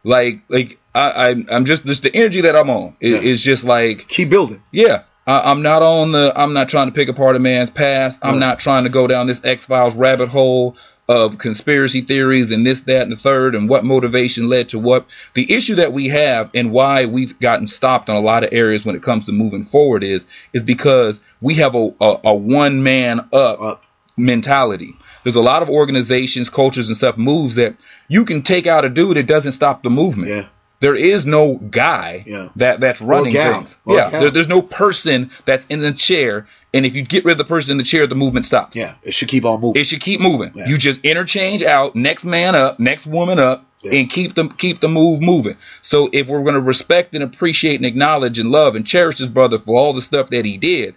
[0.02, 3.30] Like like I, I am just just the energy that I'm on is, yeah.
[3.30, 4.62] is just like keep building.
[4.72, 5.02] Yeah.
[5.26, 6.32] I, am not on the.
[6.34, 8.20] I'm not trying to pick apart a man's past.
[8.22, 10.76] I'm not trying to go down this X Files rabbit hole
[11.10, 15.12] of conspiracy theories and this, that, and the third, and what motivation led to what.
[15.34, 18.84] The issue that we have and why we've gotten stopped on a lot of areas
[18.86, 22.84] when it comes to moving forward is is because we have a, a, a one
[22.84, 23.84] man up, up
[24.16, 24.94] mentality.
[25.24, 27.74] There's a lot of organizations, cultures, and stuff moves that
[28.06, 29.16] you can take out a dude.
[29.16, 30.30] It doesn't stop the movement.
[30.30, 30.46] Yeah.
[30.80, 32.48] There is no guy yeah.
[32.56, 33.76] that that's running things.
[33.84, 37.32] Or yeah, there, there's no person that's in the chair, and if you get rid
[37.32, 38.76] of the person in the chair, the movement stops.
[38.76, 39.78] Yeah, it should keep on moving.
[39.78, 40.52] It should keep moving.
[40.54, 40.68] Yeah.
[40.68, 44.00] You just interchange out, next man up, next woman up, yeah.
[44.00, 45.58] and keep them keep the move moving.
[45.82, 49.28] So if we're going to respect and appreciate and acknowledge and love and cherish his
[49.28, 50.94] brother for all the stuff that he did,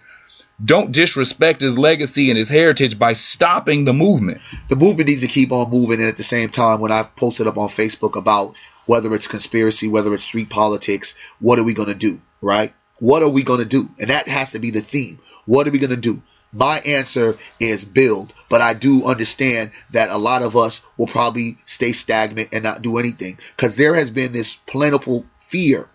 [0.64, 4.40] don't disrespect his legacy and his heritage by stopping the movement.
[4.68, 7.48] The movement needs to keep on moving, and at the same time, when I posted
[7.48, 11.88] up on Facebook about whether it's conspiracy, whether it's street politics, what are we going
[11.88, 12.72] to do, right?
[13.00, 13.88] What are we going to do?
[13.98, 15.18] And that has to be the theme.
[15.46, 16.22] What are we going to do?
[16.52, 21.58] My answer is build, but I do understand that a lot of us will probably
[21.64, 25.88] stay stagnant and not do anything because there has been this plentiful fear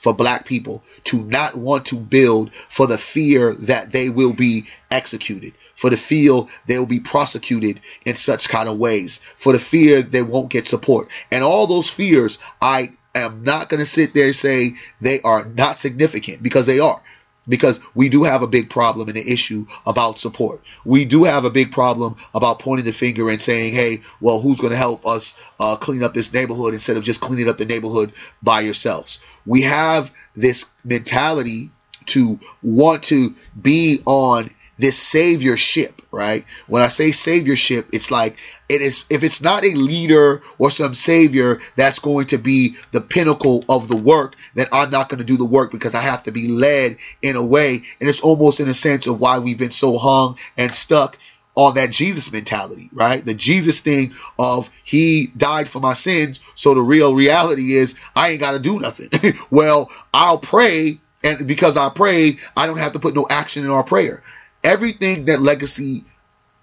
[0.00, 4.64] for black people to not want to build for the fear that they will be
[4.90, 9.58] executed, for the fear they will be prosecuted in such kind of ways, for the
[9.58, 11.08] fear they won't get support.
[11.30, 15.44] And all those fears, I am not going to sit there and say they are
[15.44, 17.02] not significant because they are
[17.50, 20.62] because we do have a big problem and an issue about support.
[20.84, 24.60] We do have a big problem about pointing the finger and saying, hey, well, who's
[24.60, 27.66] going to help us uh, clean up this neighborhood instead of just cleaning up the
[27.66, 29.20] neighborhood by yourselves?
[29.44, 31.70] We have this mentality
[32.06, 36.44] to want to be on this saviorship, right?
[36.66, 38.38] When I say saviorship, it's like
[38.68, 43.00] it is if it's not a leader or some savior that's going to be the
[43.00, 46.22] pinnacle of the work, then I'm not going to do the work because I have
[46.24, 47.82] to be led in a way.
[48.00, 51.18] And it's almost in a sense of why we've been so hung and stuck
[51.56, 53.24] on that Jesus mentality, right?
[53.24, 56.40] The Jesus thing of he died for my sins.
[56.54, 59.10] So the real reality is I ain't got to do nothing.
[59.50, 61.00] well, I'll pray.
[61.22, 64.22] And because I prayed, I don't have to put no action in our prayer
[64.62, 66.04] everything that legacy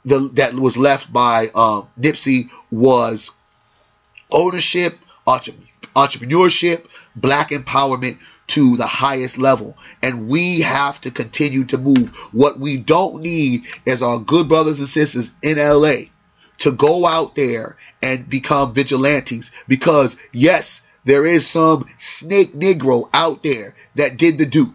[0.04, 3.32] the, that was left by um, Nipsey was
[4.32, 9.78] ownership, entrepreneurship, black empowerment to the highest level.
[10.02, 12.16] And we have to continue to move.
[12.32, 16.08] What we don't need is our good brothers and sisters in LA
[16.60, 23.44] to go out there and become vigilantes because, yes, there is some snake Negro out
[23.44, 24.74] there that did the do.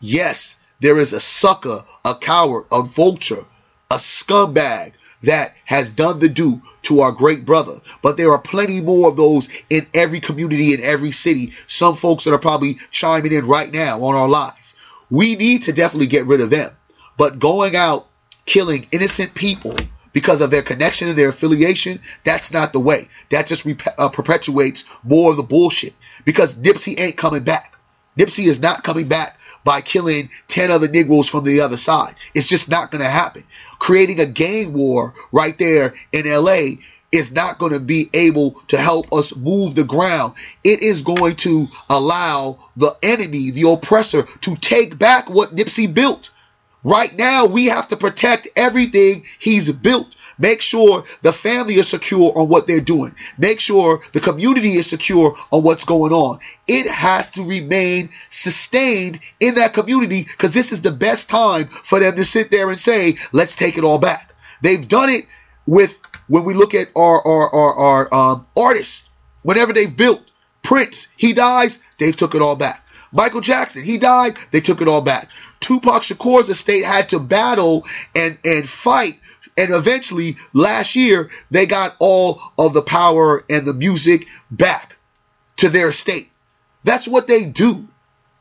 [0.00, 3.44] Yes, there is a sucker, a coward, a vulture,
[3.90, 4.92] a scumbag
[5.22, 7.74] that has done the do to our great brother.
[8.02, 11.52] But there are plenty more of those in every community, in every city.
[11.68, 14.74] Some folks that are probably chiming in right now on our live.
[15.08, 16.72] We need to definitely get rid of them.
[17.16, 18.08] But going out
[18.44, 19.76] killing innocent people
[20.12, 23.08] because of their connection and their affiliation, that's not the way.
[23.30, 25.94] That just rep- uh, perpetuates more of the bullshit.
[26.24, 27.72] Because Nipsey ain't coming back.
[28.18, 32.14] Nipsey is not coming back by killing 10 other Negroes from the other side.
[32.34, 33.44] It's just not going to happen.
[33.78, 36.76] Creating a gang war right there in LA
[37.12, 40.34] is not going to be able to help us move the ground.
[40.64, 46.30] It is going to allow the enemy, the oppressor, to take back what Nipsey built.
[46.84, 50.16] Right now, we have to protect everything he's built.
[50.42, 53.14] Make sure the family is secure on what they're doing.
[53.38, 56.40] Make sure the community is secure on what's going on.
[56.66, 62.00] It has to remain sustained in that community because this is the best time for
[62.00, 64.34] them to sit there and say, let's take it all back.
[64.62, 65.26] They've done it
[65.64, 69.08] with, when we look at our, our, our, our um, artists,
[69.42, 70.22] whenever they've built,
[70.64, 72.84] Prince, he dies, they've took it all back.
[73.12, 75.28] Michael Jackson, he died, they took it all back.
[75.60, 77.84] Tupac Shakur's estate had to battle
[78.16, 79.20] and, and fight
[79.56, 84.96] and eventually, last year, they got all of the power and the music back
[85.56, 86.30] to their state.
[86.84, 87.86] That's what they do.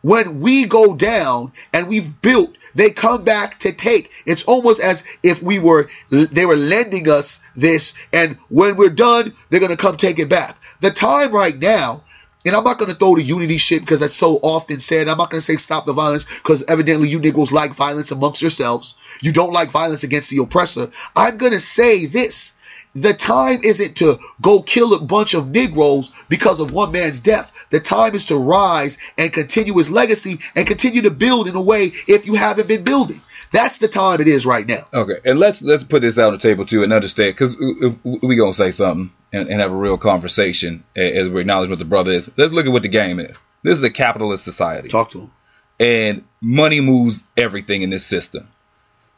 [0.01, 4.09] When we go down and we've built, they come back to take.
[4.25, 9.33] It's almost as if we were, they were lending us this, and when we're done,
[9.49, 10.57] they're to come take it back.
[10.79, 12.03] The time right now
[12.45, 15.07] and I'm not going to throw the unity shit because that's so often said.
[15.07, 18.41] I'm not going to say stop the violence because evidently you Negroes like violence amongst
[18.41, 18.95] yourselves.
[19.21, 20.89] You don't like violence against the oppressor.
[21.15, 22.53] I'm going to say this
[22.93, 27.51] The time isn't to go kill a bunch of Negroes because of one man's death.
[27.69, 31.61] The time is to rise and continue his legacy and continue to build in a
[31.61, 33.21] way if you haven't been building.
[33.51, 34.85] That's the time it is right now.
[34.93, 38.35] Okay, and let's let's put this out on the table too and understand because we
[38.35, 42.11] gonna say something and, and, have a real conversation as we acknowledge what the brother
[42.11, 42.29] is.
[42.37, 43.37] Let's look at what the game is.
[43.61, 44.87] This is a capitalist society.
[44.87, 45.31] Talk to him.
[45.79, 48.47] And money moves everything in this system.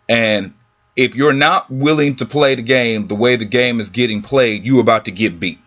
[0.09, 0.53] And
[0.95, 4.63] if you're not willing to play the game the way the game is getting played,
[4.65, 5.59] you're about to get beat.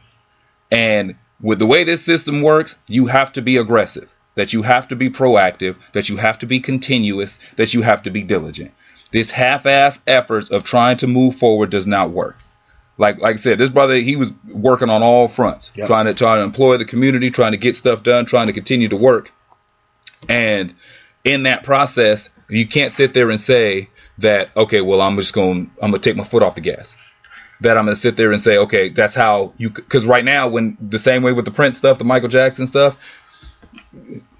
[0.70, 4.88] And with the way this system works, you have to be aggressive, that you have
[4.88, 8.72] to be proactive, that you have to be continuous, that you have to be diligent.
[9.10, 12.36] This half-ass efforts of trying to move forward does not work.
[12.98, 15.86] Like like I said, this brother he was working on all fronts, yep.
[15.86, 18.88] trying to trying to employ the community, trying to get stuff done, trying to continue
[18.88, 19.32] to work.
[20.28, 20.74] And
[21.24, 25.70] in that process, you can't sit there and say that okay, well I'm just going
[25.82, 26.96] I'm going to take my foot off the gas
[27.60, 30.48] that I'm going to sit there and say, okay, that's how you, because right now,
[30.48, 33.25] when the same way with the Prince stuff, the Michael Jackson stuff,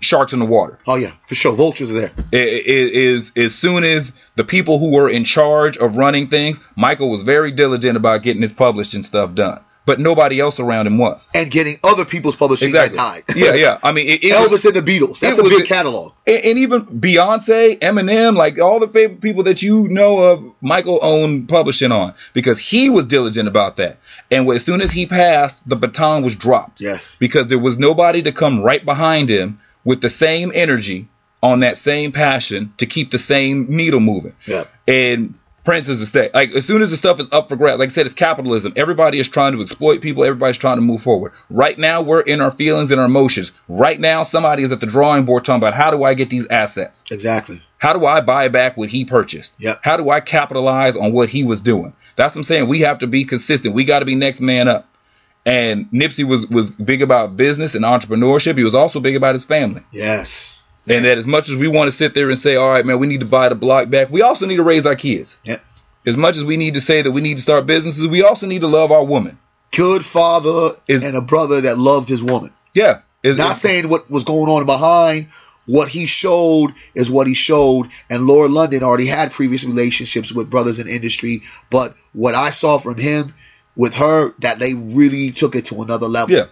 [0.01, 0.79] sharks in the water.
[0.87, 2.11] Oh yeah, for sure, vultures are there.
[2.33, 6.61] It, it is as soon as the people who were in charge of running things,
[6.77, 10.99] Michael was very diligent about getting his publishing stuff done but nobody else around him
[10.99, 11.29] was.
[11.33, 12.99] And getting other people's publishing exactly.
[12.99, 13.37] that died.
[13.37, 13.79] yeah, yeah.
[13.83, 15.21] I mean, it, it Elvis was, and the Beatles.
[15.21, 16.13] That's a big catalog.
[16.27, 20.99] And, and, even Beyonce, Eminem, like all the favorite people that you know of, Michael
[21.01, 24.01] owned publishing on because he was diligent about that.
[24.31, 26.81] And as soon as he passed, the baton was dropped.
[26.81, 27.17] Yes.
[27.21, 31.09] Because there was nobody to come right behind him with the same energy
[31.43, 34.35] on that same passion to keep the same needle moving.
[34.47, 34.65] Yeah.
[34.89, 36.33] And Prince is a state.
[36.33, 38.73] Like as soon as the stuff is up for grabs, like I said, it's capitalism.
[38.77, 40.25] Everybody is trying to exploit people.
[40.25, 41.33] Everybody's trying to move forward.
[41.51, 43.51] Right now, we're in our feelings and our emotions.
[43.69, 46.47] Right now, somebody is at the drawing board talking about how do I get these
[46.47, 47.05] assets?
[47.11, 47.61] Exactly.
[47.79, 49.55] How do I buy back what he purchased?
[49.59, 49.81] Yep.
[49.83, 51.95] How do I capitalize on what he was doing?
[52.15, 52.69] That's what I'm saying.
[52.69, 53.75] We have to be consistent.
[53.75, 54.89] We got to be next man up.
[55.45, 58.57] And Nipsey was was big about business and entrepreneurship.
[58.57, 59.83] He was also big about his family.
[59.93, 60.65] Yes.
[60.89, 62.99] And that as much as we want to sit there and say, all right, man,
[62.99, 65.39] we need to buy the block back, we also need to raise our kids.
[65.45, 65.61] Yep.
[66.07, 68.47] As much as we need to say that we need to start businesses, we also
[68.47, 69.39] need to love our woman.
[69.73, 72.51] Good father is, and a brother that loved his woman.
[72.75, 73.01] Yeah.
[73.25, 75.29] It's, Not it's, saying what was going on behind.
[75.67, 77.89] What he showed is what he showed.
[78.09, 81.43] And Lauren London already had previous relationships with brothers in industry.
[81.71, 83.35] But what I saw from him
[83.75, 86.37] with her, that they really took it to another level.
[86.37, 86.47] Yeah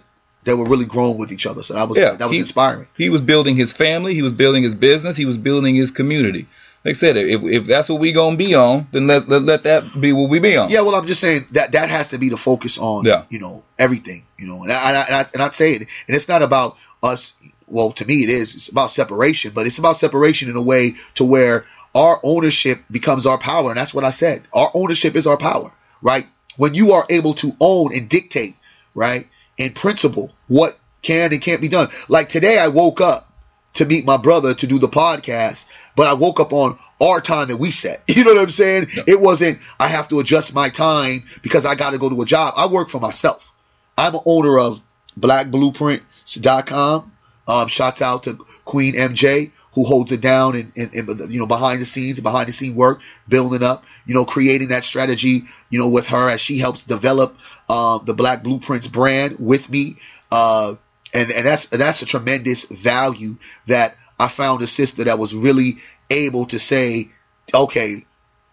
[0.45, 1.63] they were really growing with each other.
[1.63, 2.87] So that was yeah, that was he, inspiring.
[2.95, 6.47] He was building his family, he was building his business, he was building his community.
[6.85, 9.63] Like I said, if, if that's what we gonna be on, then let, let let
[9.63, 10.69] that be what we be on.
[10.69, 13.23] Yeah, well, I'm just saying that that has to be the focus on, yeah.
[13.29, 15.81] you know, everything, you know, and I, and I, and I, and I'd say it,
[15.81, 17.33] and it's not about us.
[17.67, 18.53] Well, to me, it is.
[18.53, 23.25] It's about separation, but it's about separation in a way to where our ownership becomes
[23.25, 24.43] our power, and that's what I said.
[24.53, 25.71] Our ownership is our power,
[26.03, 26.27] right?
[26.57, 28.55] When you are able to own and dictate,
[28.93, 31.89] right, in principle what can and can't be done.
[32.09, 33.31] Like today, I woke up
[33.75, 37.49] to meet my brother to do the podcast, but I woke up on our time
[37.49, 38.01] that we set.
[38.15, 38.87] You know what I'm saying?
[38.95, 39.03] Yeah.
[39.07, 42.25] It wasn't, I have to adjust my time because I got to go to a
[42.25, 42.53] job.
[42.57, 43.51] I work for myself.
[43.97, 44.81] I'm an owner of
[45.19, 47.11] blackblueprints.com.
[47.47, 48.33] Um, shouts out to
[48.65, 52.47] Queen MJ who holds it down and, and, and, you know behind the scenes, behind
[52.47, 56.39] the scene work, building up, you know, creating that strategy, you know, with her as
[56.39, 57.37] she helps develop
[57.69, 59.97] um, the Black Blueprints brand with me,
[60.31, 60.75] uh,
[61.13, 63.35] and and that's that's a tremendous value
[63.67, 65.77] that I found a sister that was really
[66.09, 67.09] able to say,
[67.53, 68.05] okay,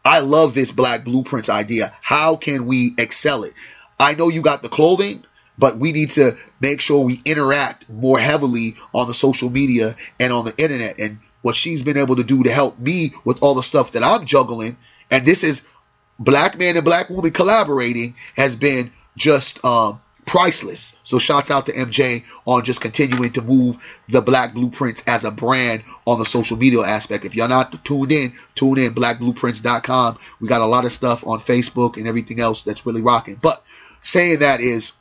[0.04, 1.92] I love this Black Blueprints idea.
[2.02, 3.54] How can we excel it?
[4.00, 5.24] I know you got the clothing
[5.58, 10.32] but we need to make sure we interact more heavily on the social media and
[10.32, 10.98] on the internet.
[10.98, 14.02] And what she's been able to do to help me with all the stuff that
[14.02, 14.76] I'm juggling,
[15.10, 15.66] and this is
[16.18, 20.98] black man and black woman collaborating, has been just um, priceless.
[21.02, 23.76] So shouts out to MJ on just continuing to move
[24.08, 27.24] the Black Blueprints as a brand on the social media aspect.
[27.24, 30.18] If you're not tuned in, tune in blackblueprints.com.
[30.40, 33.38] We got a lot of stuff on Facebook and everything else that's really rocking.
[33.42, 33.62] But
[34.02, 34.92] saying that is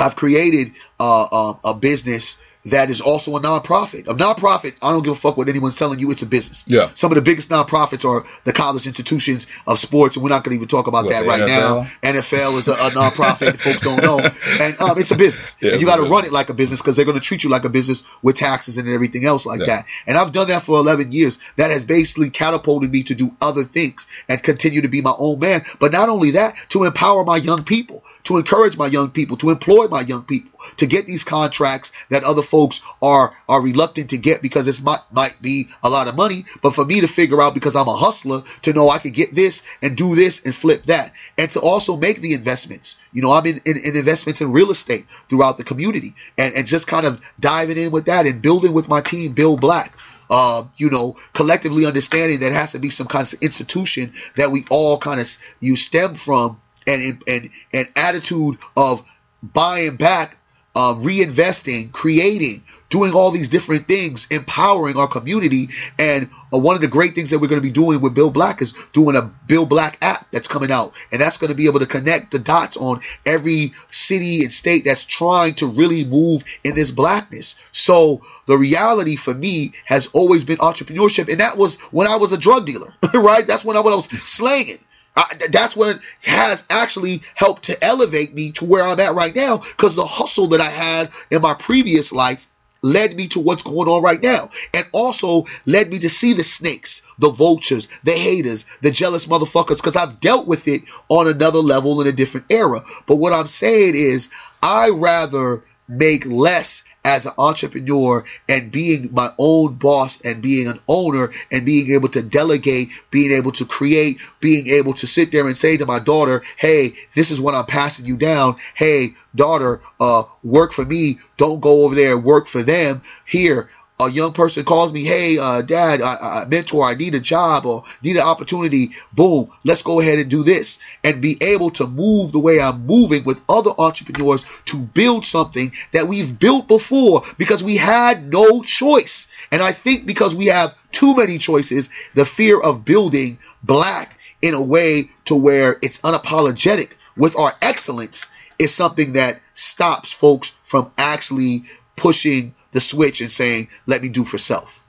[0.00, 4.08] I've created uh, uh, a business that is also a nonprofit.
[4.08, 6.64] A nonprofit, I don't give a fuck what anyone's telling you, it's a business.
[6.66, 6.90] Yeah.
[6.94, 10.50] Some of the biggest nonprofits are the college institutions of sports, and we're not going
[10.50, 11.46] to even talk about what, that right NFL?
[11.46, 12.10] now.
[12.10, 14.18] NFL is a, a nonprofit, folks don't know.
[14.18, 15.54] And um, it's a business.
[15.60, 17.44] Yeah, and you got to run it like a business because they're going to treat
[17.44, 19.66] you like a business with taxes and everything else like yeah.
[19.66, 19.86] that.
[20.08, 21.38] And I've done that for 11 years.
[21.56, 25.38] That has basically catapulted me to do other things and continue to be my own
[25.38, 25.62] man.
[25.78, 29.50] But not only that, to empower my young people, to encourage my young people, to
[29.50, 34.10] employ employ my young people to get these contracts that other folks are are reluctant
[34.10, 36.44] to get because it might might be a lot of money.
[36.62, 39.34] But for me to figure out because I'm a hustler to know I could get
[39.34, 42.96] this and do this and flip that, and to also make the investments.
[43.12, 46.66] You know, I'm in, in, in investments in real estate throughout the community, and and
[46.66, 49.92] just kind of diving in with that and building with my team, Bill Black
[50.30, 54.64] uh, you know, collectively understanding that has to be some kind of institution that we
[54.70, 55.26] all kind of
[55.60, 59.02] you stem from, and and and attitude of
[59.42, 60.36] buying back
[60.76, 65.70] uh, reinvesting, creating, doing all these different things, empowering our community.
[65.98, 68.30] And uh, one of the great things that we're going to be doing with Bill
[68.30, 70.92] Black is doing a Bill Black app that's coming out.
[71.10, 74.84] And that's going to be able to connect the dots on every city and state
[74.84, 77.56] that's trying to really move in this blackness.
[77.72, 81.30] So the reality for me has always been entrepreneurship.
[81.30, 83.46] And that was when I was a drug dealer, right?
[83.46, 84.78] That's when I, when I was slanging.
[85.16, 89.58] I, that's what has actually helped to elevate me to where I'm at right now
[89.58, 92.46] because the hustle that I had in my previous life
[92.82, 94.50] led me to what's going on right now.
[94.74, 99.78] And also led me to see the snakes the vultures the haters the jealous motherfuckers
[99.78, 102.80] because i've dealt with it on another level in a different era.
[103.06, 104.30] But what i'm saying is
[104.62, 110.80] i rather make less as an entrepreneur and being my own boss and being an
[110.88, 115.46] owner and being able to delegate, being able to create, being able to sit there
[115.46, 118.56] and say to my daughter, hey, this is what I'm passing you down.
[118.74, 121.18] Hey, daughter, uh, work for me.
[121.36, 123.02] Don't go over there and work for them.
[123.24, 127.20] Here, a young person calls me, hey, uh, dad, I, I, mentor, I need a
[127.20, 128.90] job or need an opportunity.
[129.12, 132.86] Boom, let's go ahead and do this and be able to move the way I'm
[132.86, 138.62] moving with other entrepreneurs to build something that we've built before because we had no
[138.62, 139.28] choice.
[139.50, 144.52] And I think because we have too many choices, the fear of building black in
[144.52, 148.26] a way to where it's unapologetic with our excellence
[148.58, 151.64] is something that stops folks from actually
[151.96, 154.82] pushing the switch and saying, "Let me do for self."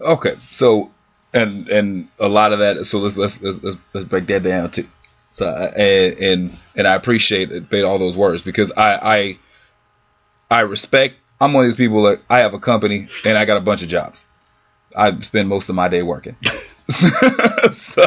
[0.00, 0.90] Okay, so
[1.34, 2.86] and and a lot of that.
[2.86, 4.86] So let's let's let's, let's break that down too.
[5.32, 9.38] So uh, and and and I appreciate it, all those words because I I
[10.50, 11.18] I respect.
[11.38, 13.82] I'm one of these people that I have a company and I got a bunch
[13.82, 14.24] of jobs.
[14.96, 16.36] I spend most of my day working.
[17.72, 18.06] so,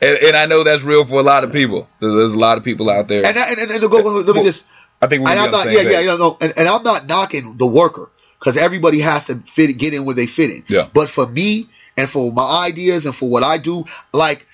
[0.00, 1.88] and, and, I know that's real for a lot of people.
[1.98, 3.26] There's a lot of people out there.
[3.26, 4.64] And, and, and, and go, let me just.
[5.02, 7.56] I think we're and I'm not, yeah, yeah, yeah, no, and, and I'm not knocking
[7.56, 8.08] the worker
[8.42, 10.64] because everybody has to fit get in where they fit in.
[10.66, 10.88] Yeah.
[10.92, 14.44] But for me and for my ideas and for what I do, like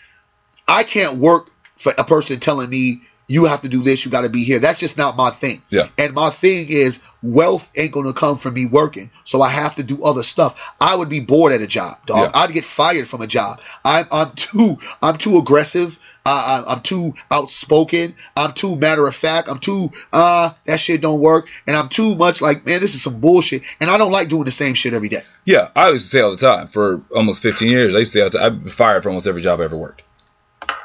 [0.66, 4.22] I can't work for a person telling me you have to do this, you got
[4.22, 4.58] to be here.
[4.58, 5.62] That's just not my thing.
[5.68, 5.88] Yeah.
[5.98, 9.10] And my thing is wealth ain't going to come from me working.
[9.22, 10.74] So I have to do other stuff.
[10.80, 12.30] I would be bored at a job, dog.
[12.34, 12.40] Yeah.
[12.40, 13.60] I'd get fired from a job.
[13.84, 15.98] I'm, I'm too, I'm too aggressive.
[16.24, 18.14] Uh, I'm too outspoken.
[18.34, 19.50] I'm too matter of fact.
[19.50, 21.48] I'm too, uh, that shit don't work.
[21.66, 23.62] And I'm too much like, man, this is some bullshit.
[23.78, 25.22] And I don't like doing the same shit every day.
[25.44, 25.68] Yeah.
[25.76, 27.94] I used to say all the time for almost 15 years.
[27.94, 29.64] I used to say all the time, I've been fired from almost every job I
[29.64, 30.02] ever worked.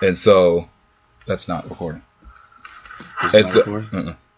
[0.02, 0.70] And so
[1.26, 2.02] that's not recording.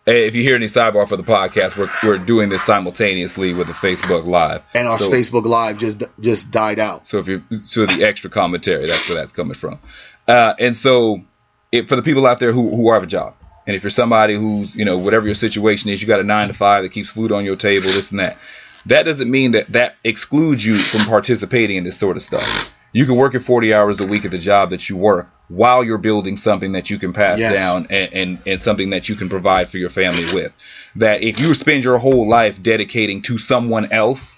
[0.05, 3.65] Hey, if you hear any sidebar for the podcast, we're, we're doing this simultaneously with
[3.65, 7.07] the Facebook Live, and our so, Facebook Live just just died out.
[7.07, 9.79] So if you so the extra commentary, that's where that's coming from.
[10.27, 11.23] Uh, and so,
[11.71, 13.35] it, for the people out there who who have a job,
[13.65, 16.49] and if you're somebody who's you know whatever your situation is, you got a nine
[16.49, 18.37] to five that keeps food on your table, this and that.
[18.85, 22.74] That doesn't mean that that excludes you from participating in this sort of stuff.
[22.95, 25.83] You can work at 40 hours a week at the job that you work while
[25.83, 27.53] you're building something that you can pass yes.
[27.53, 30.55] down and, and, and something that you can provide for your family with.
[30.95, 34.37] That if you spend your whole life dedicating to someone else,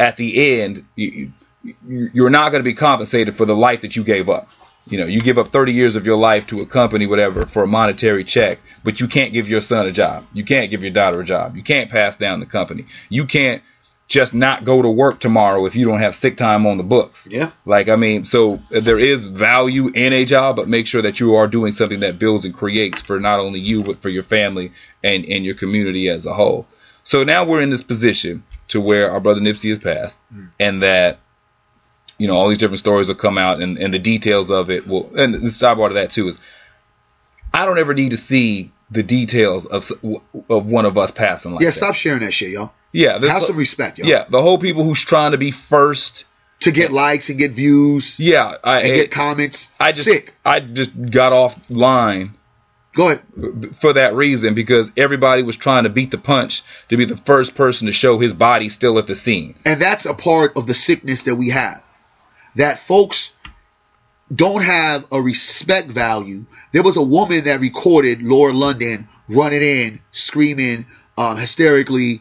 [0.00, 1.34] at the end, you,
[1.86, 4.48] you're not going to be compensated for the life that you gave up.
[4.88, 7.64] You know, you give up 30 years of your life to a company, whatever, for
[7.64, 10.24] a monetary check, but you can't give your son a job.
[10.32, 11.54] You can't give your daughter a job.
[11.54, 12.86] You can't pass down the company.
[13.10, 13.62] You can't
[14.06, 17.26] just not go to work tomorrow if you don't have sick time on the books.
[17.30, 17.50] Yeah.
[17.64, 21.36] Like, I mean, so there is value in a job, but make sure that you
[21.36, 24.72] are doing something that builds and creates for not only you, but for your family
[25.02, 26.66] and, and your community as a whole.
[27.02, 30.48] So now we're in this position to where our brother Nipsey has passed mm.
[30.60, 31.18] and that,
[32.18, 34.86] you know, all these different stories will come out and, and the details of it
[34.86, 36.40] will, and the sidebar to that too is
[37.52, 39.90] I don't ever need to see the details of
[40.50, 41.72] of one of us passing like yeah, that.
[41.72, 42.72] stop sharing that shit, y'all.
[42.94, 44.06] Yeah, have some respect, y'all.
[44.06, 46.26] Yeah, the whole people who's trying to be first
[46.60, 48.20] to get likes and get views.
[48.20, 49.72] Yeah, I, and get comments.
[49.80, 50.32] I just, Sick.
[50.44, 52.30] I just got offline.
[52.94, 53.76] Go ahead.
[53.80, 57.56] For that reason, because everybody was trying to beat the punch to be the first
[57.56, 59.56] person to show his body still at the scene.
[59.66, 61.82] And that's a part of the sickness that we have.
[62.54, 63.32] That folks
[64.32, 66.42] don't have a respect value.
[66.72, 70.86] There was a woman that recorded Lauren London running in, screaming
[71.18, 72.20] um, hysterically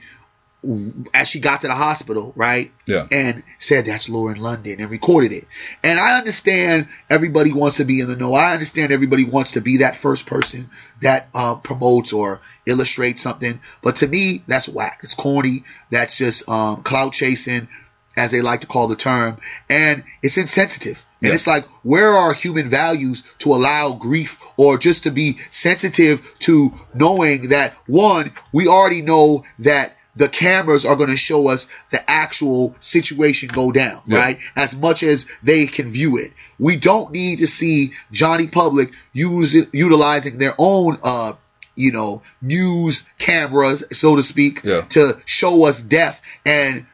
[1.13, 2.71] as she got to the hospital, right?
[2.85, 3.07] Yeah.
[3.11, 5.45] And said that's Lauren London and recorded it.
[5.83, 8.33] And I understand everybody wants to be in the know.
[8.33, 10.69] I understand everybody wants to be that first person
[11.01, 13.59] that uh, promotes or illustrates something.
[13.81, 14.99] But to me, that's whack.
[15.03, 15.63] It's corny.
[15.91, 17.67] That's just um, cloud chasing,
[18.15, 19.37] as they like to call the term.
[19.69, 21.03] And it's insensitive.
[21.21, 21.33] And Yeah.
[21.35, 26.71] it's like, where are human values to allow grief or just to be sensitive to
[26.93, 31.99] knowing that, one, we already know that the cameras are going to show us the
[32.09, 34.19] actual situation go down, Yeah.
[34.19, 34.39] right?
[34.55, 36.31] As much as they can view it.
[36.59, 41.33] We don't need to see Johnny Public use it, utilizing their own, uh,
[41.75, 44.81] you know, news cameras, so to speak, Yeah.
[44.81, 46.21] to show us death.
[46.45, 46.85] And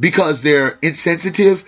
[0.00, 1.62] because they're insensitive,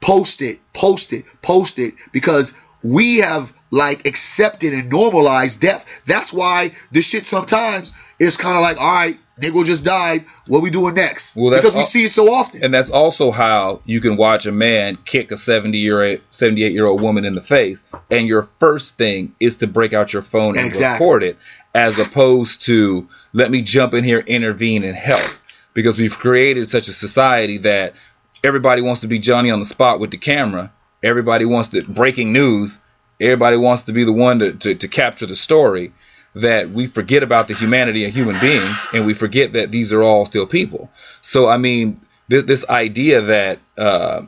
[0.00, 6.00] post it, post it, post it, because we have like accepted and normalized death.
[6.06, 10.24] That's why this shit sometimes is kind of like, all right, nigga just died.
[10.46, 11.36] What we doing next?
[11.36, 12.64] Well, because we al- see it so often.
[12.64, 16.86] And that's also how you can watch a man kick a 70 year 78 year
[16.86, 20.56] old woman in the face, and your first thing is to break out your phone
[20.56, 21.04] and Exactly.
[21.06, 21.38] record it,
[21.74, 25.28] as opposed to let me jump in here, intervene, and help.
[25.72, 27.94] Because we've created such a society that
[28.42, 30.72] everybody wants to be Johnny on the spot with the camera.
[31.02, 32.76] Everybody wants to breaking news.
[33.20, 35.92] Everybody wants to be the one to, to, to capture the story.
[36.34, 40.02] That we forget about the humanity of human beings and we forget that these are
[40.02, 40.90] all still people.
[41.22, 44.22] So, I mean, this, this idea that uh,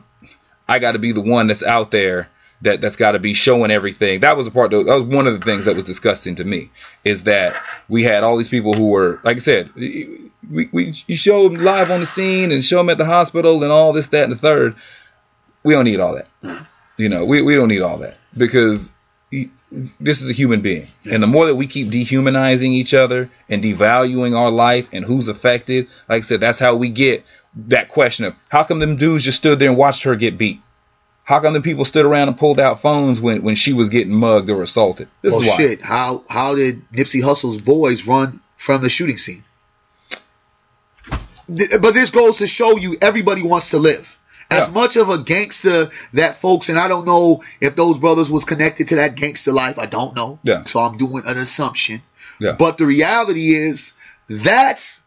[0.67, 2.29] I got to be the one that's out there
[2.63, 4.21] that that's got to be showing everything.
[4.21, 4.71] That was a part.
[4.71, 6.71] That was one of the things that was disgusting to me.
[7.03, 7.55] Is that
[7.89, 11.61] we had all these people who were, like I said, we, we you show them
[11.61, 14.31] live on the scene and show them at the hospital and all this, that, and
[14.31, 14.75] the third.
[15.63, 16.67] We don't need all that.
[16.97, 18.91] You know, we, we don't need all that because
[19.99, 20.87] this is a human being.
[21.11, 25.27] And the more that we keep dehumanizing each other and devaluing our life and who's
[25.27, 27.25] affected, like I said, that's how we get
[27.67, 30.61] that question of how come them dudes just stood there and watched her get beat?
[31.23, 34.13] How come them people stood around and pulled out phones when, when she was getting
[34.13, 35.07] mugged or assaulted?
[35.21, 35.55] This well, is why.
[35.55, 35.81] shit.
[35.81, 39.43] How how did Nipsey Hussle's boys run from the shooting scene?
[41.47, 44.17] But this goes to show you everybody wants to live.
[44.51, 44.73] As Yeah.
[44.73, 48.89] much of a gangster that folks, and I don't know if those brothers was connected
[48.89, 49.79] to that gangster life.
[49.79, 50.39] I don't know.
[50.43, 50.63] Yeah.
[50.65, 52.01] So I'm doing an assumption.
[52.39, 52.53] Yeah.
[52.53, 53.93] But the reality is
[54.27, 55.01] that's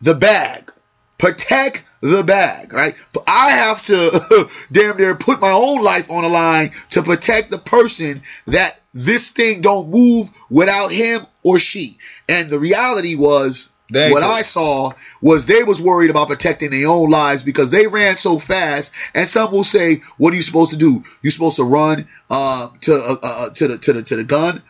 [0.00, 0.72] the bag.
[1.18, 2.94] Protect the bag, right?
[3.12, 7.50] But I have to damn near put my own life on the line to protect
[7.50, 11.98] the person that this thing don't move without him or she.
[12.28, 14.22] And the reality was Dang, what.
[14.22, 18.38] I saw was they was worried about protecting their own lives because they ran so
[18.38, 18.94] fast.
[19.14, 21.02] And some will say, "What are you supposed to do?
[21.22, 24.62] You're supposed to run uh, to uh, uh, to the to the to the gun."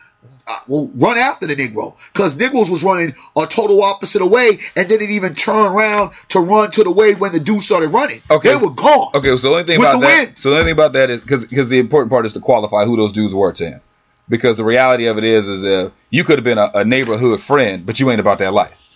[0.47, 4.57] Uh, well, run after the Negro because Negroes was running a total opposite of way
[4.75, 8.19] and didn't even turn around to run to the way when the dude started running.
[8.31, 8.49] Okay.
[8.49, 9.11] they were gone.
[9.13, 10.39] Okay, so the only thing about that, wind.
[10.39, 12.85] so the only thing about that is because because the important part is to qualify
[12.85, 13.81] who those dudes were to him.
[14.27, 17.41] Because the reality of it is, is if you could have been a, a neighborhood
[17.41, 18.89] friend, but you ain't about that life.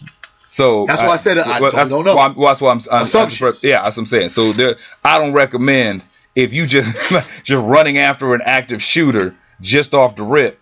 [0.53, 2.13] So That's why I said I don't- that's, don't know.
[2.13, 3.07] well, that's why I'm, I'm,
[3.63, 4.29] yeah, that's what I'm saying.
[4.29, 6.03] So there, I don't recommend
[6.35, 6.91] if you just
[7.43, 10.59] just running after an active shooter just off the rip.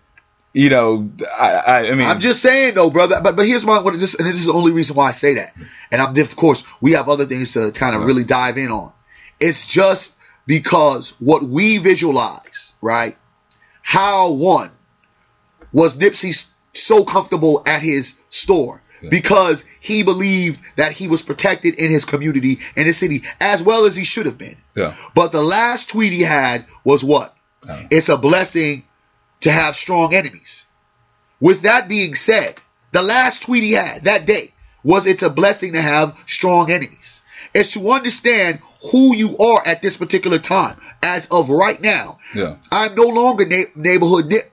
[0.54, 3.16] You know, I, I, I mean, I'm just saying though, brother.
[3.22, 5.34] But but here's my what this and this is the only reason why I say
[5.34, 5.52] that.
[5.90, 8.94] And I'm of course we have other things to kind of really dive in on.
[9.40, 10.16] It's just
[10.46, 13.14] because what we visualize, right?
[13.82, 14.70] How one
[15.70, 21.90] was Nipsey so comfortable at his store because he believed that he was protected in
[21.90, 24.56] his community in his city as well as he should have been.
[24.76, 27.34] yeah, But the last tweet he had was what?
[27.68, 27.82] Uh.
[27.90, 28.84] It's a blessing
[29.40, 30.66] to have strong enemies.
[31.40, 32.54] With that being said,
[32.92, 34.52] the last tweet he had that day
[34.84, 37.20] was it's a blessing to have strong enemies.
[37.54, 40.78] It's to understand who you are at this particular time.
[41.02, 44.51] As of right now, yeah, I'm no longer na- neighborhood nip.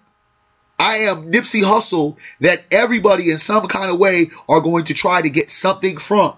[0.80, 5.22] I am Nipsey Hussle that everybody in some kind of way are going to try
[5.22, 6.34] to get something from,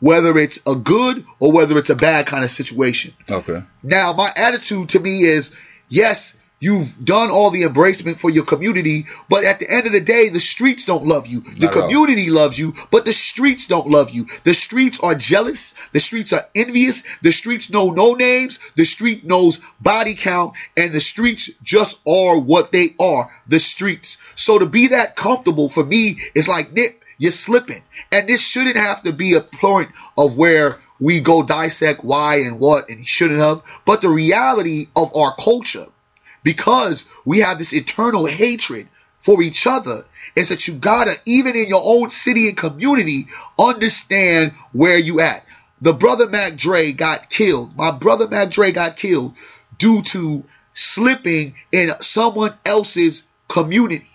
[0.00, 3.14] whether it's a good or whether it's a bad kind of situation.
[3.30, 8.44] okay, Now, my attitude to me is yes, you've done all the embracement for your
[8.44, 11.40] community, but at the end of the day, the streets don't love you.
[11.40, 11.88] The Not at all.
[11.88, 14.26] community loves you, but the streets don't love you.
[14.44, 15.72] The streets are jealous.
[15.90, 17.18] The streets are envious.
[17.18, 18.58] The streets know no names.
[18.76, 24.18] The street knows body count, and the streets just are what they are the streets.
[24.34, 27.82] So to be that comfortable for me is like, Nick, you're slipping.
[28.12, 32.58] And this shouldn't have to be a point of where we go dissect why and
[32.58, 33.62] what and shouldn't have.
[33.84, 35.86] But the reality of our culture,
[36.46, 38.86] because we have this eternal hatred
[39.18, 40.04] for each other
[40.36, 43.26] is that you gotta, even in your own city and community,
[43.58, 45.44] understand where you at.
[45.80, 47.76] The brother Mac Dre got killed.
[47.76, 49.34] My brother Mac Dre got killed
[49.76, 54.06] due to slipping in someone else's community.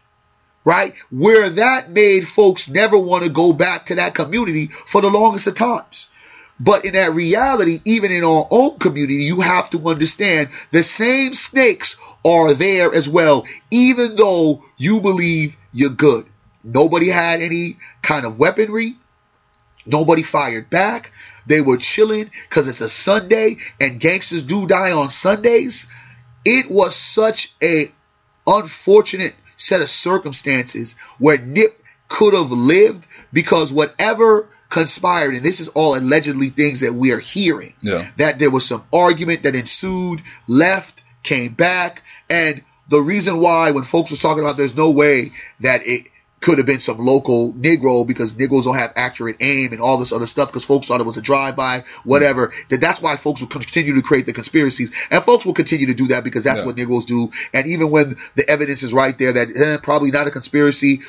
[0.64, 0.94] Right?
[1.12, 5.48] Where that made folks never want to go back to that community for the longest
[5.48, 6.08] of times.
[6.64, 11.34] But in that reality, even in our own community, you have to understand the same
[11.34, 16.28] snakes are there as well, even though you believe you're good.
[16.64, 18.96] Nobody had any kind of weaponry.
[19.88, 21.12] Nobody fired back.
[21.48, 25.88] They were chilling because it's a Sunday and gangsters do die on Sundays.
[26.46, 27.92] It was such a
[28.46, 35.68] unfortunate set of circumstances where Nip could have lived because whatever conspired, and this is
[35.70, 37.74] all allegedly things that we are hearing.
[37.82, 38.08] Yeah.
[38.18, 43.84] That there was some argument that ensued, left, came back, and the reason why when
[43.84, 46.08] folks was talking about there's no way that it
[46.40, 50.12] could have been some local Negro because Negroes don't have accurate aim and all this
[50.12, 52.52] other stuff because folks thought it was a drive-by, whatever.
[52.70, 55.94] That that's why folks will continue to create the conspiracies, and folks will continue to
[55.94, 56.66] do that because that's Yeah.
[56.66, 57.30] what Negroes do.
[57.54, 61.02] And even when the evidence is right there that eh, probably not a conspiracy,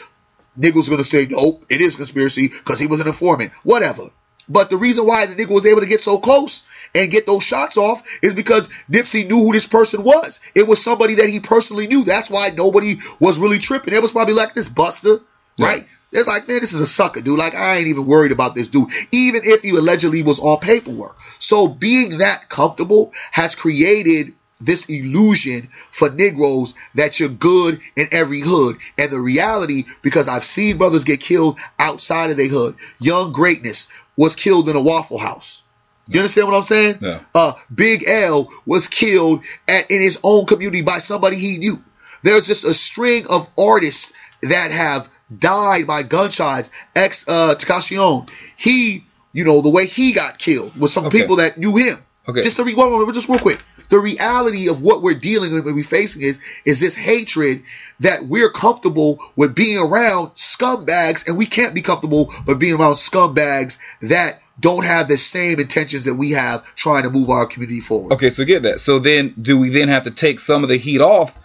[0.58, 4.02] Niggas gonna say nope, it is conspiracy because he was an informant, whatever.
[4.48, 7.44] But the reason why the nigga was able to get so close and get those
[7.44, 10.40] shots off is because Nipsey knew who this person was.
[10.54, 12.04] It was somebody that he personally knew.
[12.04, 13.94] That's why nobody was really tripping.
[13.94, 15.20] It was probably like this Buster,
[15.56, 15.66] Yeah.
[15.66, 15.86] right?
[16.10, 17.38] It's like, man, this is a sucker, dude.
[17.38, 21.16] Like, I ain't even worried about this dude, even if he allegedly was on paperwork.
[21.38, 24.34] So being that comfortable has created
[24.64, 28.76] this illusion for Negroes that you're good in every hood.
[28.98, 32.76] And the reality, because I've seen brothers get killed outside of their hood.
[32.98, 35.62] Young Greatness was killed in a Waffle House.
[36.08, 36.98] You understand what I'm saying?
[37.00, 37.20] Yeah.
[37.34, 41.76] Uh, Big L was killed at, in his own community by somebody he knew.
[42.22, 46.70] There's just a string of artists that have died by gunshots.
[46.94, 51.20] Ex uh, Takashi he, you know, the way he got killed was some Okay.
[51.20, 51.96] people that knew him.
[52.28, 52.42] Okay.
[52.42, 53.60] Just to re- moment, just real quick.
[53.88, 57.62] The reality of what we're dealing with, what we're facing is, is this hatred
[58.00, 62.94] that we're comfortable with being around scumbags, and we can't be comfortable with being around
[62.94, 67.80] scumbags that don't have the same intentions that we have trying to move our community
[67.80, 68.12] forward.
[68.12, 68.80] Okay, so get that.
[68.80, 71.36] So then, do we then have to take some of the heat off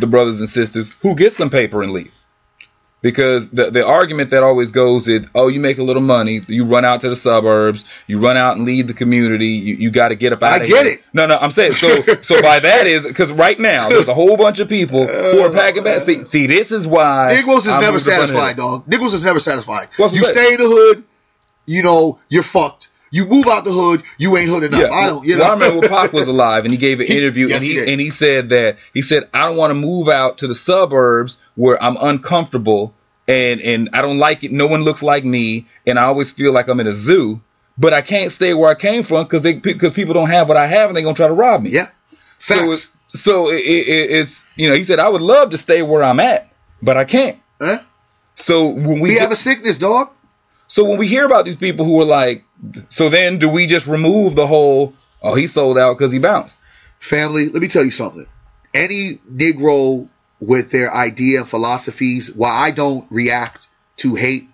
[0.00, 2.21] the brothers and sisters who get some paper and leave?
[3.02, 6.64] Because the the argument that always goes is, oh, you make a little money, you
[6.64, 10.08] run out to the suburbs, you run out and leave the community, you, you got
[10.08, 10.94] to get up out I of get here.
[10.94, 11.04] it.
[11.12, 12.00] No, no, I'm saying so.
[12.22, 15.50] so by that is because right now there's a whole bunch of people who are
[15.52, 16.00] packing back.
[16.00, 18.86] See, see, this is why Negroes is I never moved up under satisfied, dog.
[18.86, 19.88] Negroes is never satisfied.
[19.96, 21.04] What's you stay in the hood,
[21.66, 22.88] you know, you're fucked.
[23.12, 24.80] You move out the hood, you ain't hood enough.
[24.80, 25.42] Yeah, I don't, you know.
[25.42, 27.64] well, I remember when Pac was alive, and he gave an He- interview, yes, and
[27.64, 30.46] he he, and he said that he said I don't want to move out to
[30.46, 32.94] the suburbs where I'm uncomfortable
[33.28, 34.50] and and I don't like it.
[34.50, 37.40] No one looks like me, and I always feel like I'm in a zoo.
[37.78, 40.56] But I can't stay where I came from because they because people don't have what
[40.56, 41.70] I have, and they're gonna try to rob me.
[41.70, 41.86] yeah.
[42.38, 42.90] So Facts.
[43.12, 46.02] it's, so it, it, it's you know he said I would love to stay where
[46.02, 46.50] I'm at,
[46.82, 47.38] but I can't.
[47.60, 47.78] Huh?
[48.36, 50.08] So when we We have a sickness, dog.
[50.72, 52.44] So when we hear about these people who are like,
[52.88, 54.94] so then do we just remove the whole?
[55.22, 56.58] Oh, he sold out because he bounced.
[56.98, 58.24] Family, let me tell you something.
[58.72, 60.08] Any Negro
[60.40, 64.48] with their idea and philosophies, while I don't react to hate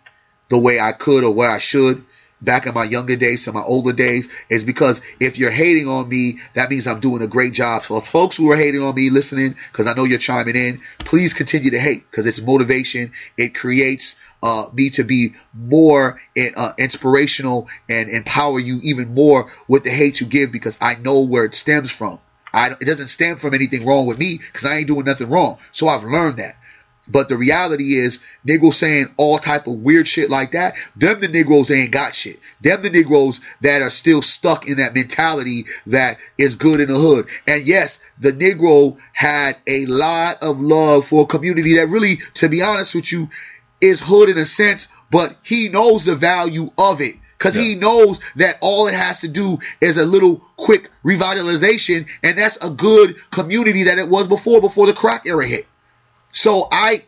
[0.49, 2.05] the way I could or where I should
[2.41, 6.09] back in my younger days to my older days, is because if you're hating on
[6.09, 7.83] me, that means I'm doing a great job.
[7.83, 11.35] So, folks who are hating on me, listening, because I know you're chiming in, please
[11.35, 13.13] continue to hate because it's motivation.
[13.37, 16.21] It creates uh, me to be more
[16.57, 21.23] uh, inspirational and empower you even more with the hate you give because I know
[21.23, 22.19] where it stems from.
[22.53, 25.59] I, it doesn't stem from anything wrong with me because I ain't doing nothing wrong.
[25.73, 26.55] So I've learned that.
[27.09, 31.29] But the reality is, Negroes saying all type of weird shit like that, them the
[31.29, 32.39] Negroes ain't got shit.
[32.61, 36.99] Them the Negroes that are still stuck in that mentality that is good in the
[36.99, 37.29] hood.
[37.47, 42.49] And yes, the Negro had a lot of love for a community that really, to
[42.49, 43.29] be honest with you,
[43.81, 47.15] is hood in a sense, but he knows the value of it.
[47.39, 52.37] Cause he knows that all it has to do is a little quick revitalization, and
[52.37, 55.65] that's a good community that it was before, before the crack era hit.
[56.33, 56.99] So I,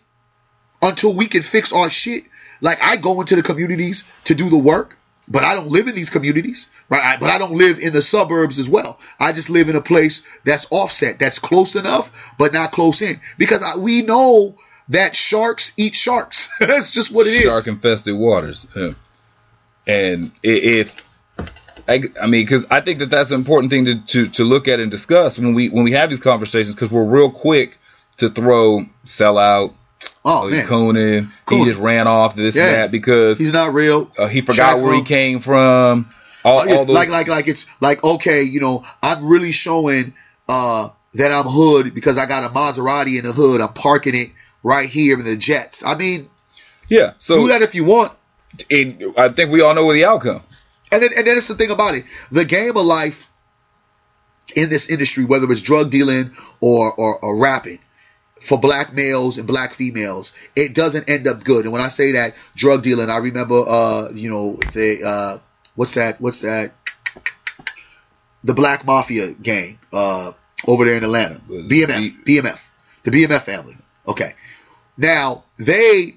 [0.82, 2.24] until we can fix our shit,
[2.60, 4.96] like I go into the communities to do the work,
[5.28, 7.02] but I don't live in these communities, right?
[7.04, 8.98] I- But I don't live in the suburbs as well.
[9.18, 13.20] I just live in a place that's offset, that's close enough, but not close in,
[13.38, 14.56] because I, we know
[14.88, 16.48] that sharks eat sharks.
[16.60, 17.42] that's just what it is.
[17.42, 18.66] Shark infested waters.
[18.74, 18.92] Yeah.
[19.86, 21.08] And if
[21.88, 24.68] I, I mean, because I think that that's an important thing to, to, to look
[24.68, 26.74] at and discuss when we when we have these conversations.
[26.74, 27.78] Because we're real quick
[28.20, 29.74] to throw sell out.
[30.24, 31.64] Oh, Oh, man, Conan, Conan.
[31.64, 32.64] he just ran off this Yeah.
[32.66, 34.10] and that because he's not real.
[34.16, 36.10] uh, he forgot where he came from.
[36.44, 39.52] All, Uh, yeah, all those, like like like it's like okay, you know, I'm really
[39.52, 40.14] showing
[40.48, 43.60] uh that I'm hood because I got a Maserati in the hood.
[43.60, 44.28] I'm parking it
[44.62, 45.84] right here in the Jets.
[45.84, 46.28] I mean,
[46.88, 47.12] yeah.
[47.18, 48.12] So do that if you want.
[48.70, 50.42] it, I think we all know the outcome.
[50.92, 52.04] And then, and then it's the thing about it.
[52.30, 53.28] The game of life
[54.56, 57.78] in this industry, whether it's drug dealing or, or, or rapping,
[58.40, 61.64] for black males and black females, it doesn't end up good.
[61.64, 65.38] And when I say that drug dealing, I remember, uh, you know, the uh,
[65.76, 66.20] what's that?
[66.20, 66.72] What's that?
[68.42, 70.32] The Black Mafia gang uh,
[70.66, 72.68] over there in Atlanta, BMF, BMF,
[73.02, 73.76] the BMF family.
[74.08, 74.32] Okay,
[74.96, 76.14] now they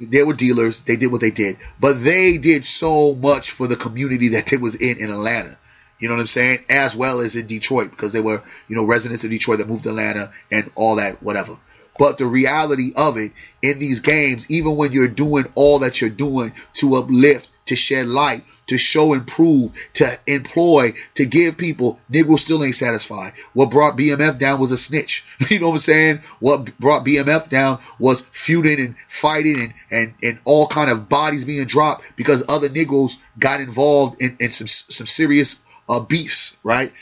[0.00, 0.82] they were dealers.
[0.82, 4.56] They did what they did, but they did so much for the community that they
[4.56, 5.58] was in in Atlanta.
[6.04, 6.58] You know what I'm saying?
[6.68, 9.84] As well as in Detroit because they were, you know, residents of Detroit that moved
[9.84, 11.56] to Atlanta and all that, whatever.
[11.98, 13.32] But the reality of it
[13.62, 18.06] in these games, even when you're doing all that you're doing to uplift, to shed
[18.06, 23.32] light, to show and prove, to employ, to give people, Negro still ain't satisfied.
[23.52, 25.24] What brought BMF down was a snitch.
[25.54, 26.20] You know what I'm saying?
[26.40, 31.44] What brought BMF down was feuding and fighting and, and, and all kind of bodies
[31.44, 36.92] being dropped because other Negroes got involved in, in some some serious uh, beefs, right?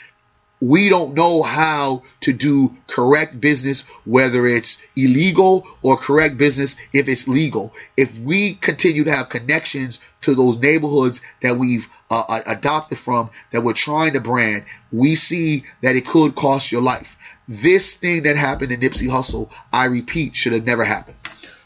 [0.63, 7.09] We don't know how to do correct business, whether it's illegal or correct business if
[7.09, 7.73] it's legal.
[7.97, 13.29] If we continue to have connections to those neighborhoods that we've uh, uh, adopted from,
[13.51, 17.17] that we're trying to brand, we see that it could cost your life.
[17.47, 21.17] This thing that happened in Nipsey Hussle, I repeat, should have never happened.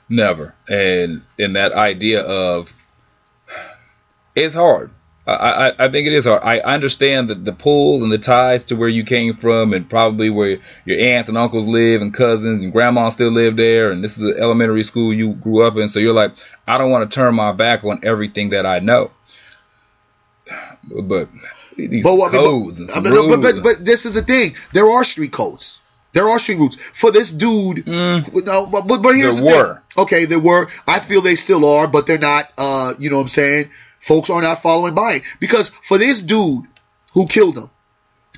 [0.09, 0.55] Never.
[0.67, 2.73] And in that idea of
[4.35, 4.91] it's hard.
[5.27, 6.41] I, I, I think it is hard.
[6.43, 10.29] I understand the, the pull and the ties to where you came from and probably
[10.29, 14.17] where your aunts and uncles live and cousins and grandma still live there and this
[14.17, 15.89] is the elementary school you grew up in.
[15.89, 16.31] So you're like,
[16.65, 19.11] I don't want to turn my back on everything that I know.
[20.89, 21.29] But
[21.75, 24.55] these But what- but- codes some mean, but, but but this is the thing.
[24.73, 25.81] There are street codes.
[26.13, 27.85] There are street rules for this dude.
[27.85, 28.45] Mm.
[28.45, 29.59] No, but but, but here's There the thing.
[29.59, 29.81] were.
[30.03, 30.67] Okay, there were.
[30.87, 32.49] I feel they still are, but they're not.
[32.57, 33.69] Uh, you know what I'm saying?
[33.99, 36.65] Folks are not following by it because for this dude
[37.13, 37.69] who killed him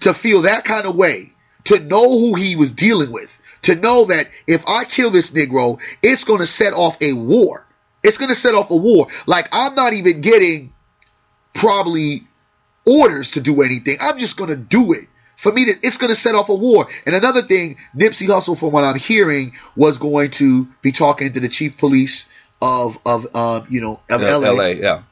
[0.02, 1.34] to feel that kind of way,
[1.66, 5.82] to know who he was dealing with, to know that if I kill this Negro,
[6.02, 7.66] it's going to set off a war.
[8.04, 9.08] It's going to set off a war.
[9.28, 10.74] Like I'm not even getting
[11.54, 12.22] probably
[12.88, 13.98] orders to do anything.
[14.02, 15.06] I'm just going to do it.
[15.36, 16.88] For me, to, it's going to set off a war.
[17.06, 21.40] And another thing, Nipsey Hussle, from what I'm hearing, was going to be talking to
[21.40, 22.30] the chief police
[22.62, 25.04] of of um, you know of LA, LA, yeah.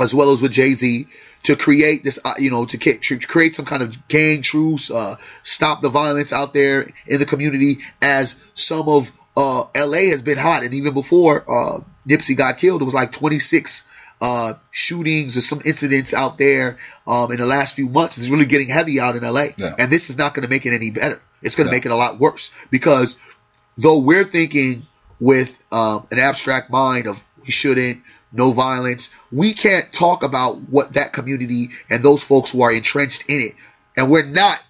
[0.00, 1.06] As well as with Jay Z
[1.44, 5.14] to create this, uh, you know, to, to create some kind of gang truce, uh,
[5.42, 7.78] stop the violence out there in the community.
[8.02, 12.82] As some of uh, LA has been hot, and even before uh, Nipsey got killed,
[12.82, 13.84] it was like 26
[14.20, 18.18] uh, shootings or some incidents out there um, in the last few months.
[18.18, 19.74] It's really getting heavy out in LA, Yeah.
[19.78, 21.20] and this is not going to make it any better.
[21.42, 21.76] It's going to No.
[21.76, 23.16] make it a lot worse because
[23.76, 24.86] though we're thinking
[25.20, 28.02] with um, an abstract mind of we shouldn't,
[28.32, 33.28] no violence, we can't talk about what that community and those folks who are entrenched
[33.30, 33.52] in it.
[33.96, 34.62] And we're not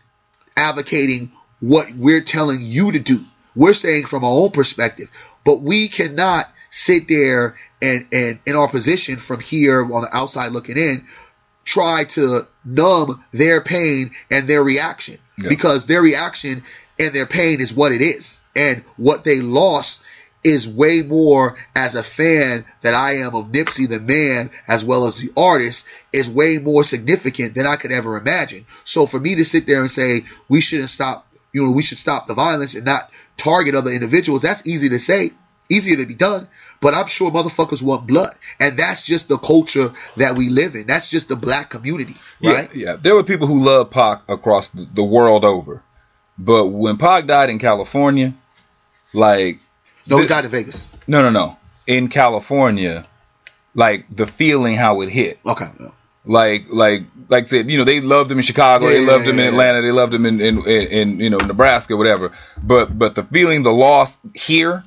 [0.56, 1.30] advocating
[1.60, 3.18] what we're telling you to do.
[3.54, 5.10] We're saying from our own perspective,
[5.44, 10.52] but we cannot sit there and, and in our position from here on the outside
[10.52, 11.04] looking in,
[11.64, 15.48] try to numb their pain and their reaction Yeah.
[15.48, 16.62] because their reaction
[16.98, 18.40] and their pain is what it is.
[18.54, 20.02] And what they lost
[20.46, 25.08] is way more as a fan that I am of Nipsey the man as well
[25.08, 28.64] as the artist is way more significant than I could ever imagine.
[28.84, 31.98] So for me to sit there and say we shouldn't stop, you know, we should
[31.98, 35.32] stop the violence and not target other individuals, that's easy to say,
[35.68, 36.46] easier to be done.
[36.80, 38.32] But I'm sure motherfuckers want blood.
[38.60, 40.86] And that's just the culture that we live in.
[40.86, 42.72] That's just the black community, right?
[42.72, 42.96] Yeah, yeah.
[42.96, 45.82] There were people who loved Pac across the, the world over.
[46.38, 48.34] But when Pac died in California,
[49.12, 49.58] like
[50.08, 50.88] No, he The- died in Vegas.
[51.06, 51.56] no no no.
[51.86, 53.04] In California,
[53.74, 55.38] like the feeling how it hit.
[55.46, 55.66] Okay.
[55.80, 55.88] yeah.
[56.24, 59.32] Like like like said, you know, they loved him in Chicago, Yeah, they loved yeah,
[59.32, 59.46] him in.
[59.46, 62.32] Atlanta, they loved him in, in, in, in you know Nebraska, whatever.
[62.62, 64.82] But but the feeling, the loss here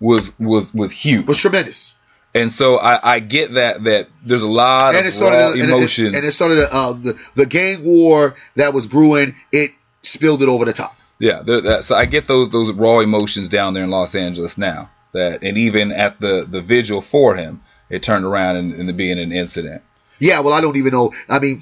[0.00, 1.26] was was was huge.
[1.28, 1.94] Was tremendous.
[2.34, 5.46] And so I, I get that that there's a lot and it of started raw
[5.52, 9.34] and it- and it started uh, the the gang war that was brewing.
[9.52, 9.70] It
[10.02, 10.96] spilled it over the top.
[11.18, 14.90] Yeah, that, so I get those those raw emotions down there in Los Angeles now.
[15.12, 19.18] That and even at the the vigil for him, it turned around and, and being
[19.18, 19.82] an incident.
[20.18, 21.12] Yeah, well, I don't even know.
[21.28, 21.58] I mean,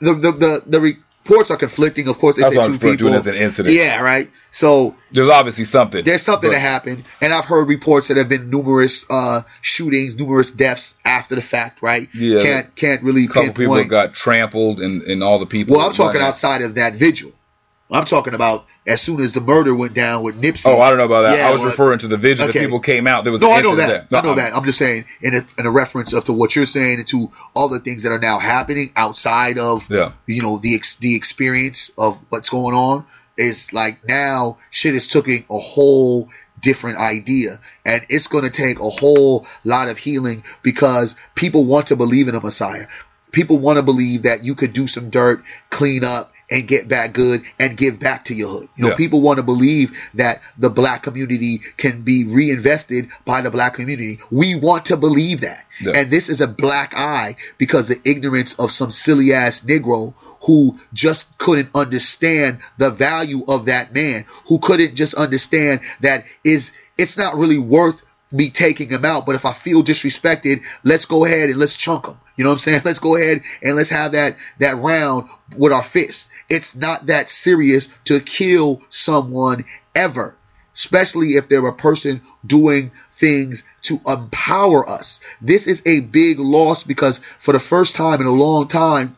[0.00, 2.08] the the the, the reports are conflicting.
[2.08, 3.14] Of course, they That's say what I'm two people.
[3.14, 3.74] as an incident.
[3.74, 4.30] Yeah, right.
[4.50, 6.04] So There's obviously something.
[6.04, 10.18] there's something but- that happened, and I've heard reports that have been numerous uh, shootings,
[10.18, 11.82] numerous deaths after the fact.
[11.82, 12.08] Right?
[12.14, 12.38] Yeah.
[12.38, 13.88] Can't can't really A couple people pinpoint.
[13.90, 15.76] got trampled, and, and all the people.
[15.76, 16.28] well, I'm talking running.
[16.28, 17.32] outside of that vigil.
[17.90, 20.66] I'm talking about as soon as the murder went down with Nipsey.
[20.66, 21.38] Oh, I don't know about that.
[21.38, 22.58] Yeah, I was well, referring to the vigil okay.
[22.58, 23.24] that people came out.
[23.24, 23.84] There was No, I know that.
[23.84, 24.54] incident I know No, that.
[24.54, 27.30] I'm just saying in a, in a reference of to what you're saying and to
[27.54, 30.12] all the things that are now happening outside of Yeah.
[30.26, 33.06] you know the ex, the experience of what's going on
[33.38, 36.28] is like now shit is taking a whole
[36.60, 41.86] different idea and it's going to take a whole lot of healing because people want
[41.86, 42.84] to believe in a messiah
[43.30, 47.12] people want to believe that you could do some dirt clean up and get back
[47.12, 48.96] good and give back to your hood you know Yeah.
[48.96, 54.18] people want to believe that the black community can be reinvested by the black community
[54.30, 55.92] we want to believe that Yeah.
[55.94, 60.14] and this is a black eye because the ignorance of some silly ass Negro
[60.46, 66.72] who just couldn't understand the value of that man, who couldn't just understand that is
[66.96, 68.02] it's not really worth
[68.32, 72.06] me taking him out, but if I feel disrespected, let's go ahead and let's chunk
[72.06, 72.16] him.
[72.36, 72.82] You know what I'm saying?
[72.84, 76.30] Let's go ahead and let's have that that round with our fists.
[76.48, 79.64] It's not that serious to kill someone
[79.94, 80.36] ever
[80.78, 85.18] especially if they're a person doing things to empower us.
[85.40, 89.16] This is a big loss because for the first time in a long time,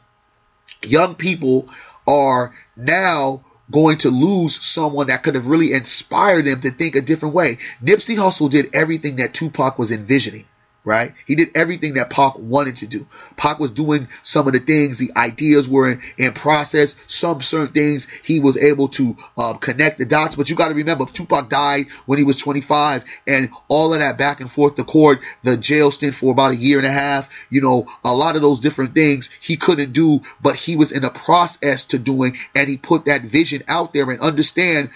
[0.82, 1.66] young people
[2.08, 7.00] are now going to lose someone that could have really inspired them to think a
[7.00, 7.56] different way.
[7.82, 10.44] Nipsey Hussle did everything that Tupac was envisioning.
[10.90, 11.12] Right?
[11.24, 13.06] He did everything that Pac wanted to do.
[13.36, 16.96] Pac was doing some of the things, the ideas were in, in process.
[17.06, 20.34] Some certain things he was able to uh, connect the dots.
[20.34, 24.18] But you got to remember, Tupac died when he was 25, and all of that
[24.18, 27.28] back and forth, the court, the jail stint for about a year and a half,
[27.50, 31.04] you know, a lot of those different things he couldn't do, but he was in
[31.04, 34.90] a process to doing, and he put that vision out there and understand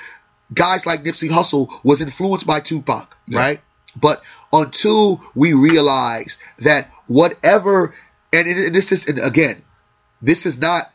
[0.52, 3.38] guys like Nipsey Hussle was influenced by Tupac, Yeah.
[3.38, 3.60] right?
[3.96, 4.22] But
[4.52, 7.94] until we realize that whatever,
[8.32, 9.62] and this is, and again,
[10.20, 10.90] this is not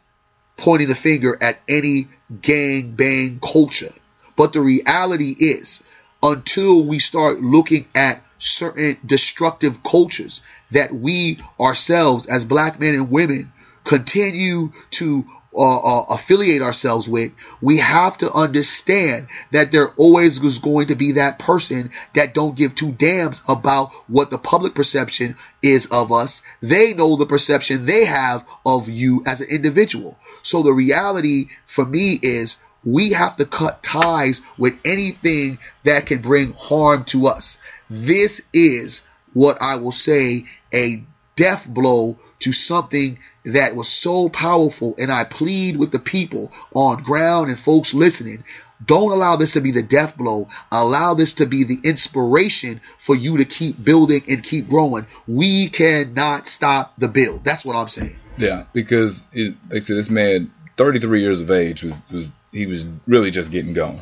[0.58, 2.08] pointing the finger at any
[2.42, 3.94] gang bang culture,
[4.36, 5.84] but the reality is,
[6.22, 10.42] until we start looking at certain destructive cultures
[10.72, 13.52] that we ourselves, as black men and women,
[13.84, 15.26] continue to
[15.56, 17.32] uh, uh, affiliate ourselves with,
[17.62, 22.56] we have to understand that there always is going to be that person that don't
[22.56, 26.44] give two damns about what the public perception is of us.
[26.62, 30.18] They know the perception they have of you as an individual.
[30.44, 36.22] So the reality for me is we have to cut ties with anything that can
[36.22, 37.58] bring harm to us.
[37.90, 39.02] This is
[39.34, 41.04] what I will say a
[41.40, 44.96] death blow to something that was so powerful.
[45.00, 48.44] And I plead with the people on ground and folks listening.
[48.86, 50.50] Don't allow this to be the death blow.
[50.70, 55.08] Allow this to be the inspiration for you to keep building and keep growing.
[55.28, 57.46] We cannot stop the build.
[57.46, 58.20] That's what I'm saying.
[58.38, 62.66] Yeah, because it, like I said, this man, 33 years of age, was was he
[62.66, 64.02] was really just getting going.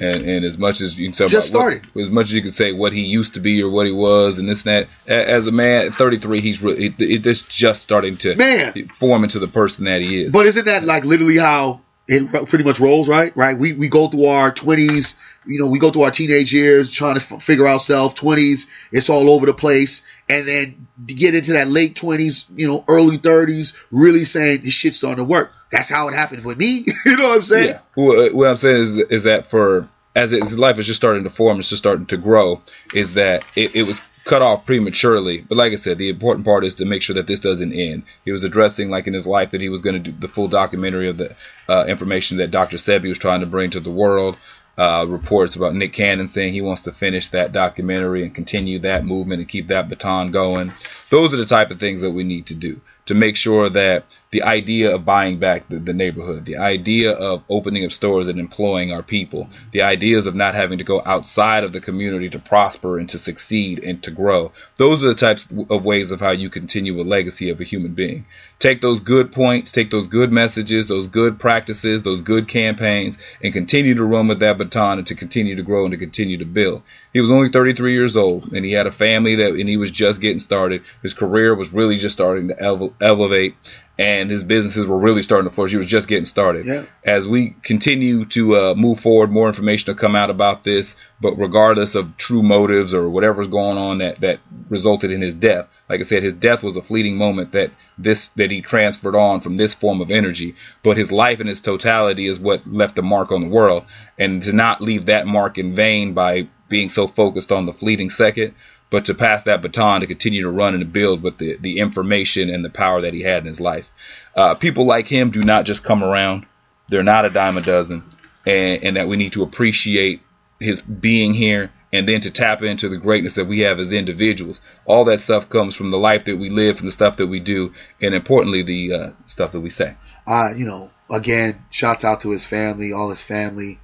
[0.00, 2.00] And, and as much as you can say Just about what- started.
[2.00, 4.38] as much as you can say what he used to be or what he was
[4.38, 8.36] and this and that, as a man at 33, he's really it's just starting to
[8.36, 8.72] Man.
[9.00, 10.32] form into the person that he is.
[10.32, 13.36] But isn't that like literally how it pretty much rolls, right?
[13.36, 13.58] Right.
[13.58, 15.16] We we go through our twenties,
[15.48, 18.14] you know, we go through our teenage years trying to f- figure ourselves.
[18.14, 22.84] Twenties, it's all over the place, and then get into that late twenties, you know,
[22.86, 25.52] early thirties, really saying this shit's starting to work.
[25.72, 26.84] That's how it happened with me.
[27.06, 27.68] you know what I'm saying?
[27.68, 27.80] Yeah.
[27.96, 31.30] Well, what I'm saying is, is that for as his life is just starting to
[31.30, 32.60] form, it's just starting to grow.
[32.94, 35.40] Is that it, it was cut off prematurely.
[35.40, 38.02] But like I said, the important part is to make sure that this doesn't end.
[38.24, 40.48] He was addressing, like in his life, that he was going to do the full
[40.48, 41.34] documentary of the
[41.68, 42.76] uh, information that Dr.
[42.76, 44.36] Sebi was trying to bring to the world.
[44.78, 49.04] Uh, reports about Nick Cannon saying he wants to finish that documentary and continue that
[49.04, 50.70] movement and keep that baton going.
[51.10, 54.04] Those are the type of things that we need to do to make sure that
[54.30, 58.38] the idea of buying back the, the neighborhood, the idea of opening up stores and
[58.38, 62.38] employing our people, the ideas of not having to go outside of the community to
[62.38, 64.52] prosper and to succeed and to grow.
[64.76, 67.94] Those are the types of ways of how you continue a legacy of a human
[67.94, 68.26] being.
[68.58, 73.52] Take those good points, take those good messages, those good practices, those good campaigns, and
[73.52, 76.44] continue to run with that baton and to continue to grow and to continue to
[76.44, 76.82] build.
[77.12, 79.90] He was only 33 years old, and he had a family that, and he was
[79.90, 80.82] just getting started.
[81.02, 83.54] His career was really just starting to ele- elevate,
[83.98, 85.72] and his businesses were really starting to flourish.
[85.72, 86.66] He was just getting started.
[86.66, 86.84] Yeah.
[87.02, 90.94] As we continue to uh, move forward, more information will come out about this.
[91.20, 94.38] But regardless of true motives or whatever's going on that that
[94.68, 98.28] resulted in his death, like I said, his death was a fleeting moment that this
[98.28, 100.54] that he transferred on from this form of energy.
[100.84, 103.84] But his life in its totality is what left a mark on the world,
[104.16, 108.10] and to not leave that mark in vain by being so focused on the fleeting
[108.10, 108.54] second
[108.90, 112.50] but to pass that baton to continue to run and build with the, the information
[112.50, 113.90] and the power that he had in his life.
[114.34, 116.46] Uh, people like him do not just come around.
[116.88, 118.04] They're not a dime a dozen.
[118.46, 120.22] And, and that we need to appreciate
[120.58, 124.60] his being here and then to tap into the greatness that we have as individuals.
[124.84, 127.40] All that stuff comes from the life that we live, from the stuff that we
[127.40, 129.94] do, and importantly, the uh, stuff that we say.
[130.26, 133.78] Uh, you know, again, shouts out to his family, all his family,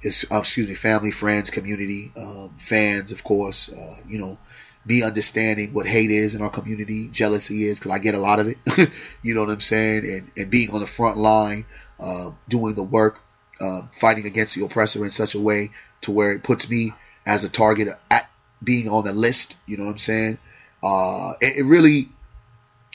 [0.00, 3.68] his uh, excuse me, family, friends, community, um, fans, of course.
[3.68, 4.38] Uh, you know,
[4.86, 8.38] be understanding what hate is in our community, jealousy is, because I get a lot
[8.38, 8.90] of it.
[9.22, 10.04] you know what I'm saying?
[10.04, 11.64] And and being on the front line,
[12.00, 13.20] uh, doing the work,
[13.60, 15.70] uh, fighting against the oppressor in such a way
[16.02, 16.92] to where it puts me
[17.26, 18.30] as a target at
[18.62, 19.56] being on the list.
[19.66, 20.38] You know what I'm saying?
[20.82, 22.08] Uh, it, it really,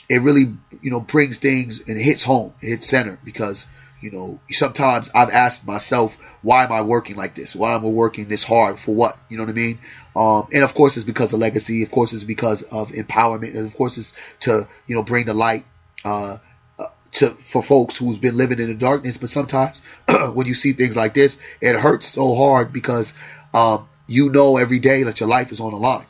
[0.08, 3.66] it really, you know, brings things and hits home, it hits center because
[4.02, 7.54] you know, sometimes I've asked myself, why am I working like this?
[7.54, 9.16] Why am I working this hard for what?
[9.28, 9.78] You know what I mean?
[10.16, 11.82] Um, and of course, it's because of legacy.
[11.82, 13.56] Of course, it's because of empowerment.
[13.56, 15.64] And of course, it's to you know bring the light
[16.04, 16.36] uh,
[16.78, 19.18] uh to for folks who's been living in the darkness.
[19.18, 19.82] But sometimes
[20.34, 23.14] when you see things like this, it hurts so hard because
[23.54, 26.06] um, you know every day that your life is on the line.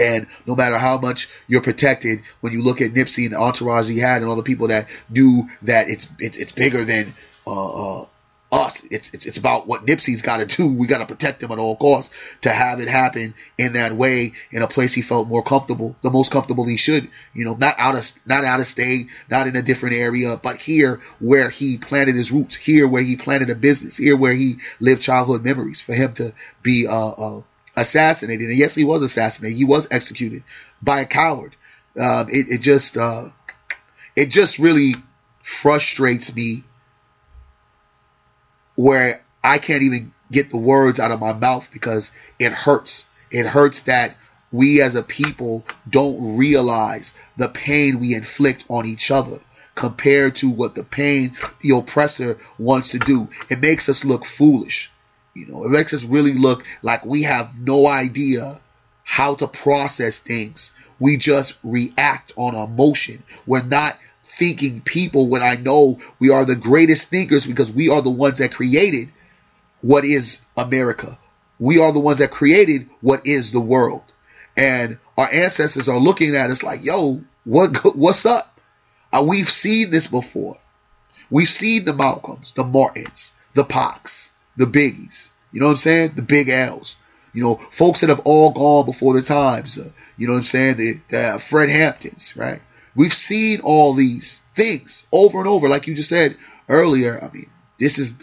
[0.00, 3.88] And no matter how much you're protected, when you look at Nipsey and the entourage
[3.88, 7.14] he had and all the people that knew that it's it's, it's bigger than
[7.46, 8.04] uh, uh,
[8.52, 8.84] us.
[8.90, 10.74] It's, it's it's about what Nipsey's got to do.
[10.74, 12.36] We got to protect him at all costs.
[12.42, 16.10] To have it happen in that way, in a place he felt more comfortable, the
[16.10, 17.08] most comfortable he should.
[17.34, 20.56] You know, not out of not out of state, not in a different area, but
[20.56, 24.54] here where he planted his roots, here where he planted a business, here where he
[24.80, 25.80] lived childhood memories.
[25.80, 26.32] For him to
[26.62, 27.42] be uh, uh
[27.80, 28.48] assassinated.
[28.48, 29.58] And yes, he was assassinated.
[29.58, 30.42] He was executed
[30.82, 31.56] by a coward.
[32.00, 33.28] Um, it, it, just uh,
[34.16, 34.94] it just really
[35.42, 36.62] frustrates me
[38.76, 43.06] where I can't even get the words out of my mouth because it hurts.
[43.30, 44.16] It hurts that
[44.52, 49.36] we as a people don't realize the pain we inflict on each other
[49.74, 53.28] compared to what the pain the oppressor wants to do.
[53.48, 54.90] It makes us look foolish.
[55.34, 58.60] You know, it makes us really look like we have no idea
[59.04, 60.72] how to process things.
[60.98, 63.22] We just react on emotion.
[63.46, 68.02] We're not thinking people when I know we are the greatest thinkers because we are
[68.02, 69.08] the ones that created
[69.82, 71.18] what is America.
[71.58, 74.04] We are the ones that created what is the world.
[74.56, 78.60] And our ancestors are looking at us like, yo, what what's up?
[79.12, 80.54] Uh, we've seen this before.
[81.30, 85.30] We've seen the Malcolms, the Martins, the Pacs, the biggies.
[85.52, 86.12] You know what I'm saying?
[86.14, 86.96] The big L's.
[87.32, 89.78] You know, folks that have all gone before the times.
[89.78, 90.76] Uh, you know what I'm saying?
[90.76, 92.60] The, the uh, Fred Hamptons, right?
[92.94, 96.36] We've seen all these things over and over, like you just said
[96.68, 97.18] earlier.
[97.22, 97.46] I mean,
[97.78, 98.14] this is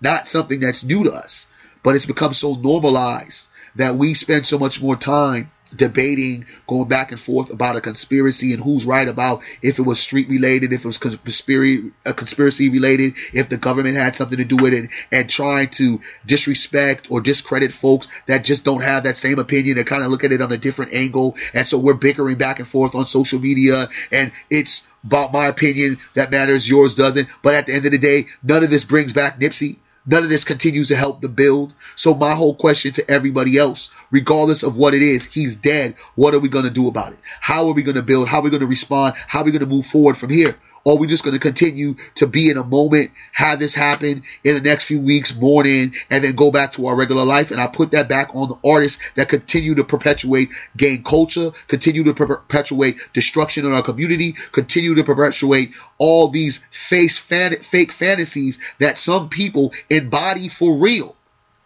[0.00, 1.46] not something that's new to us,
[1.82, 7.10] but it's become so normalized that we spend so much more time debating, going back
[7.10, 10.84] and forth about a conspiracy and who's right about if it was street related, if
[10.84, 14.72] it was conspiracy, a uh, conspiracy related, if the government had something to do with
[14.72, 19.78] it, and trying to disrespect or discredit folks that just don't have that same opinion
[19.78, 21.36] and kind of look at it on a different angle.
[21.54, 25.98] And so we're bickering back and forth on social media, and it's about my opinion
[26.14, 27.28] that matters, yours doesn't.
[27.42, 29.78] But at the end of the day, none of this brings back Nipsey.
[30.06, 31.74] None of this continues to help the build.
[31.96, 35.96] So my whole question to everybody else, regardless of what it is, he's dead.
[36.14, 37.18] What are we going to do about it?
[37.40, 38.28] How are we going to build?
[38.28, 39.14] How are we going to respond?
[39.26, 40.56] How are we going to move forward from here?
[40.84, 44.54] Or we just going to continue to be in a moment, have this happen in
[44.54, 47.50] the next few weeks, morning, and then go back to our regular life?
[47.50, 52.04] And I put that back on the artists that continue to perpetuate gang culture, continue
[52.04, 58.58] to perpetuate destruction in our community, continue to perpetuate all these face fan- fake fantasies
[58.78, 61.16] that some people embody for real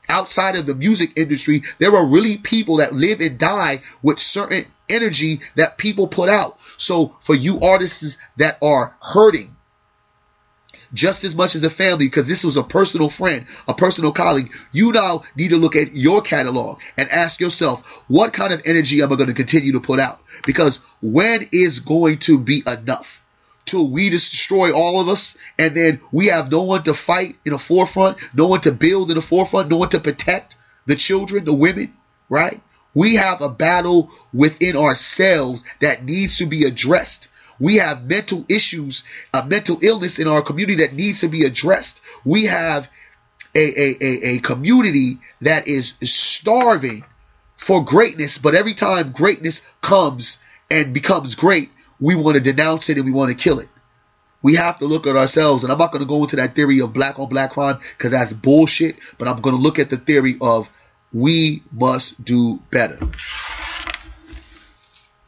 [0.08, 4.64] outside of the music industry, there are really people that live and die with certain
[4.88, 6.60] energy that people put out.
[6.60, 9.54] So for you artists that are hurting
[10.92, 14.54] just as much as a family, because this was a personal friend, a personal colleague,
[14.72, 19.02] you now need to look at your catalog and ask yourself, what kind of energy
[19.02, 20.20] am I going to continue to put out?
[20.46, 23.23] Because when is going to be enough?
[23.64, 27.52] Till we destroy all of us, and then we have no one to fight in
[27.52, 30.56] the forefront, no one to build in the forefront, no one to protect
[30.86, 31.94] the children, the women,
[32.28, 32.60] right?
[32.94, 37.28] We have a battle within ourselves that needs to be addressed.
[37.58, 42.00] We have mental issues, a mental illness in our community that needs to be addressed.
[42.24, 42.88] We have
[43.54, 47.04] a, a, a, a community that is starving
[47.56, 50.38] for greatness, but every time greatness comes
[50.70, 51.70] and becomes great,
[52.00, 53.68] we want to denounce it and we want to kill it.
[54.42, 56.80] We have to look at ourselves, and I'm not going to go into that theory
[56.80, 59.96] of black on black crime because that's bullshit, but I'm going to look at the
[59.96, 60.68] theory of
[61.14, 62.98] we must do better.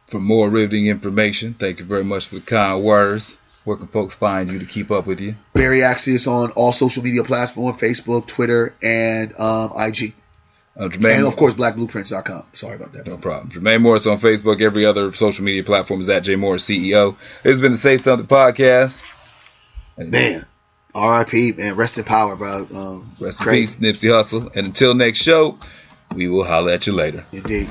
[0.08, 3.38] For more riveting information, thank you very much for the kind words.
[3.64, 5.34] Where can folks find you to keep up with you?
[5.54, 10.14] Barry Axius on all social media platforms Facebook, Twitter, and um, IG.
[10.78, 12.44] Uh, Jermaine, and of course, blackblueprints.com.
[12.52, 13.06] Sorry about that.
[13.06, 13.50] No problem.
[13.50, 14.60] Jermaine Morris on Facebook.
[14.60, 17.16] Every other social media platform is at J Morris CEO.
[17.44, 19.02] It's been the Say Something podcast.
[19.96, 20.44] Man,
[20.94, 21.76] RIP, man.
[21.76, 22.66] Rest in power, bro.
[22.74, 24.54] Um, Rest in peace, Nipsey Hussle.
[24.54, 25.58] And until next show,
[26.14, 27.24] we will holler at you later.
[27.32, 27.70] Indeed.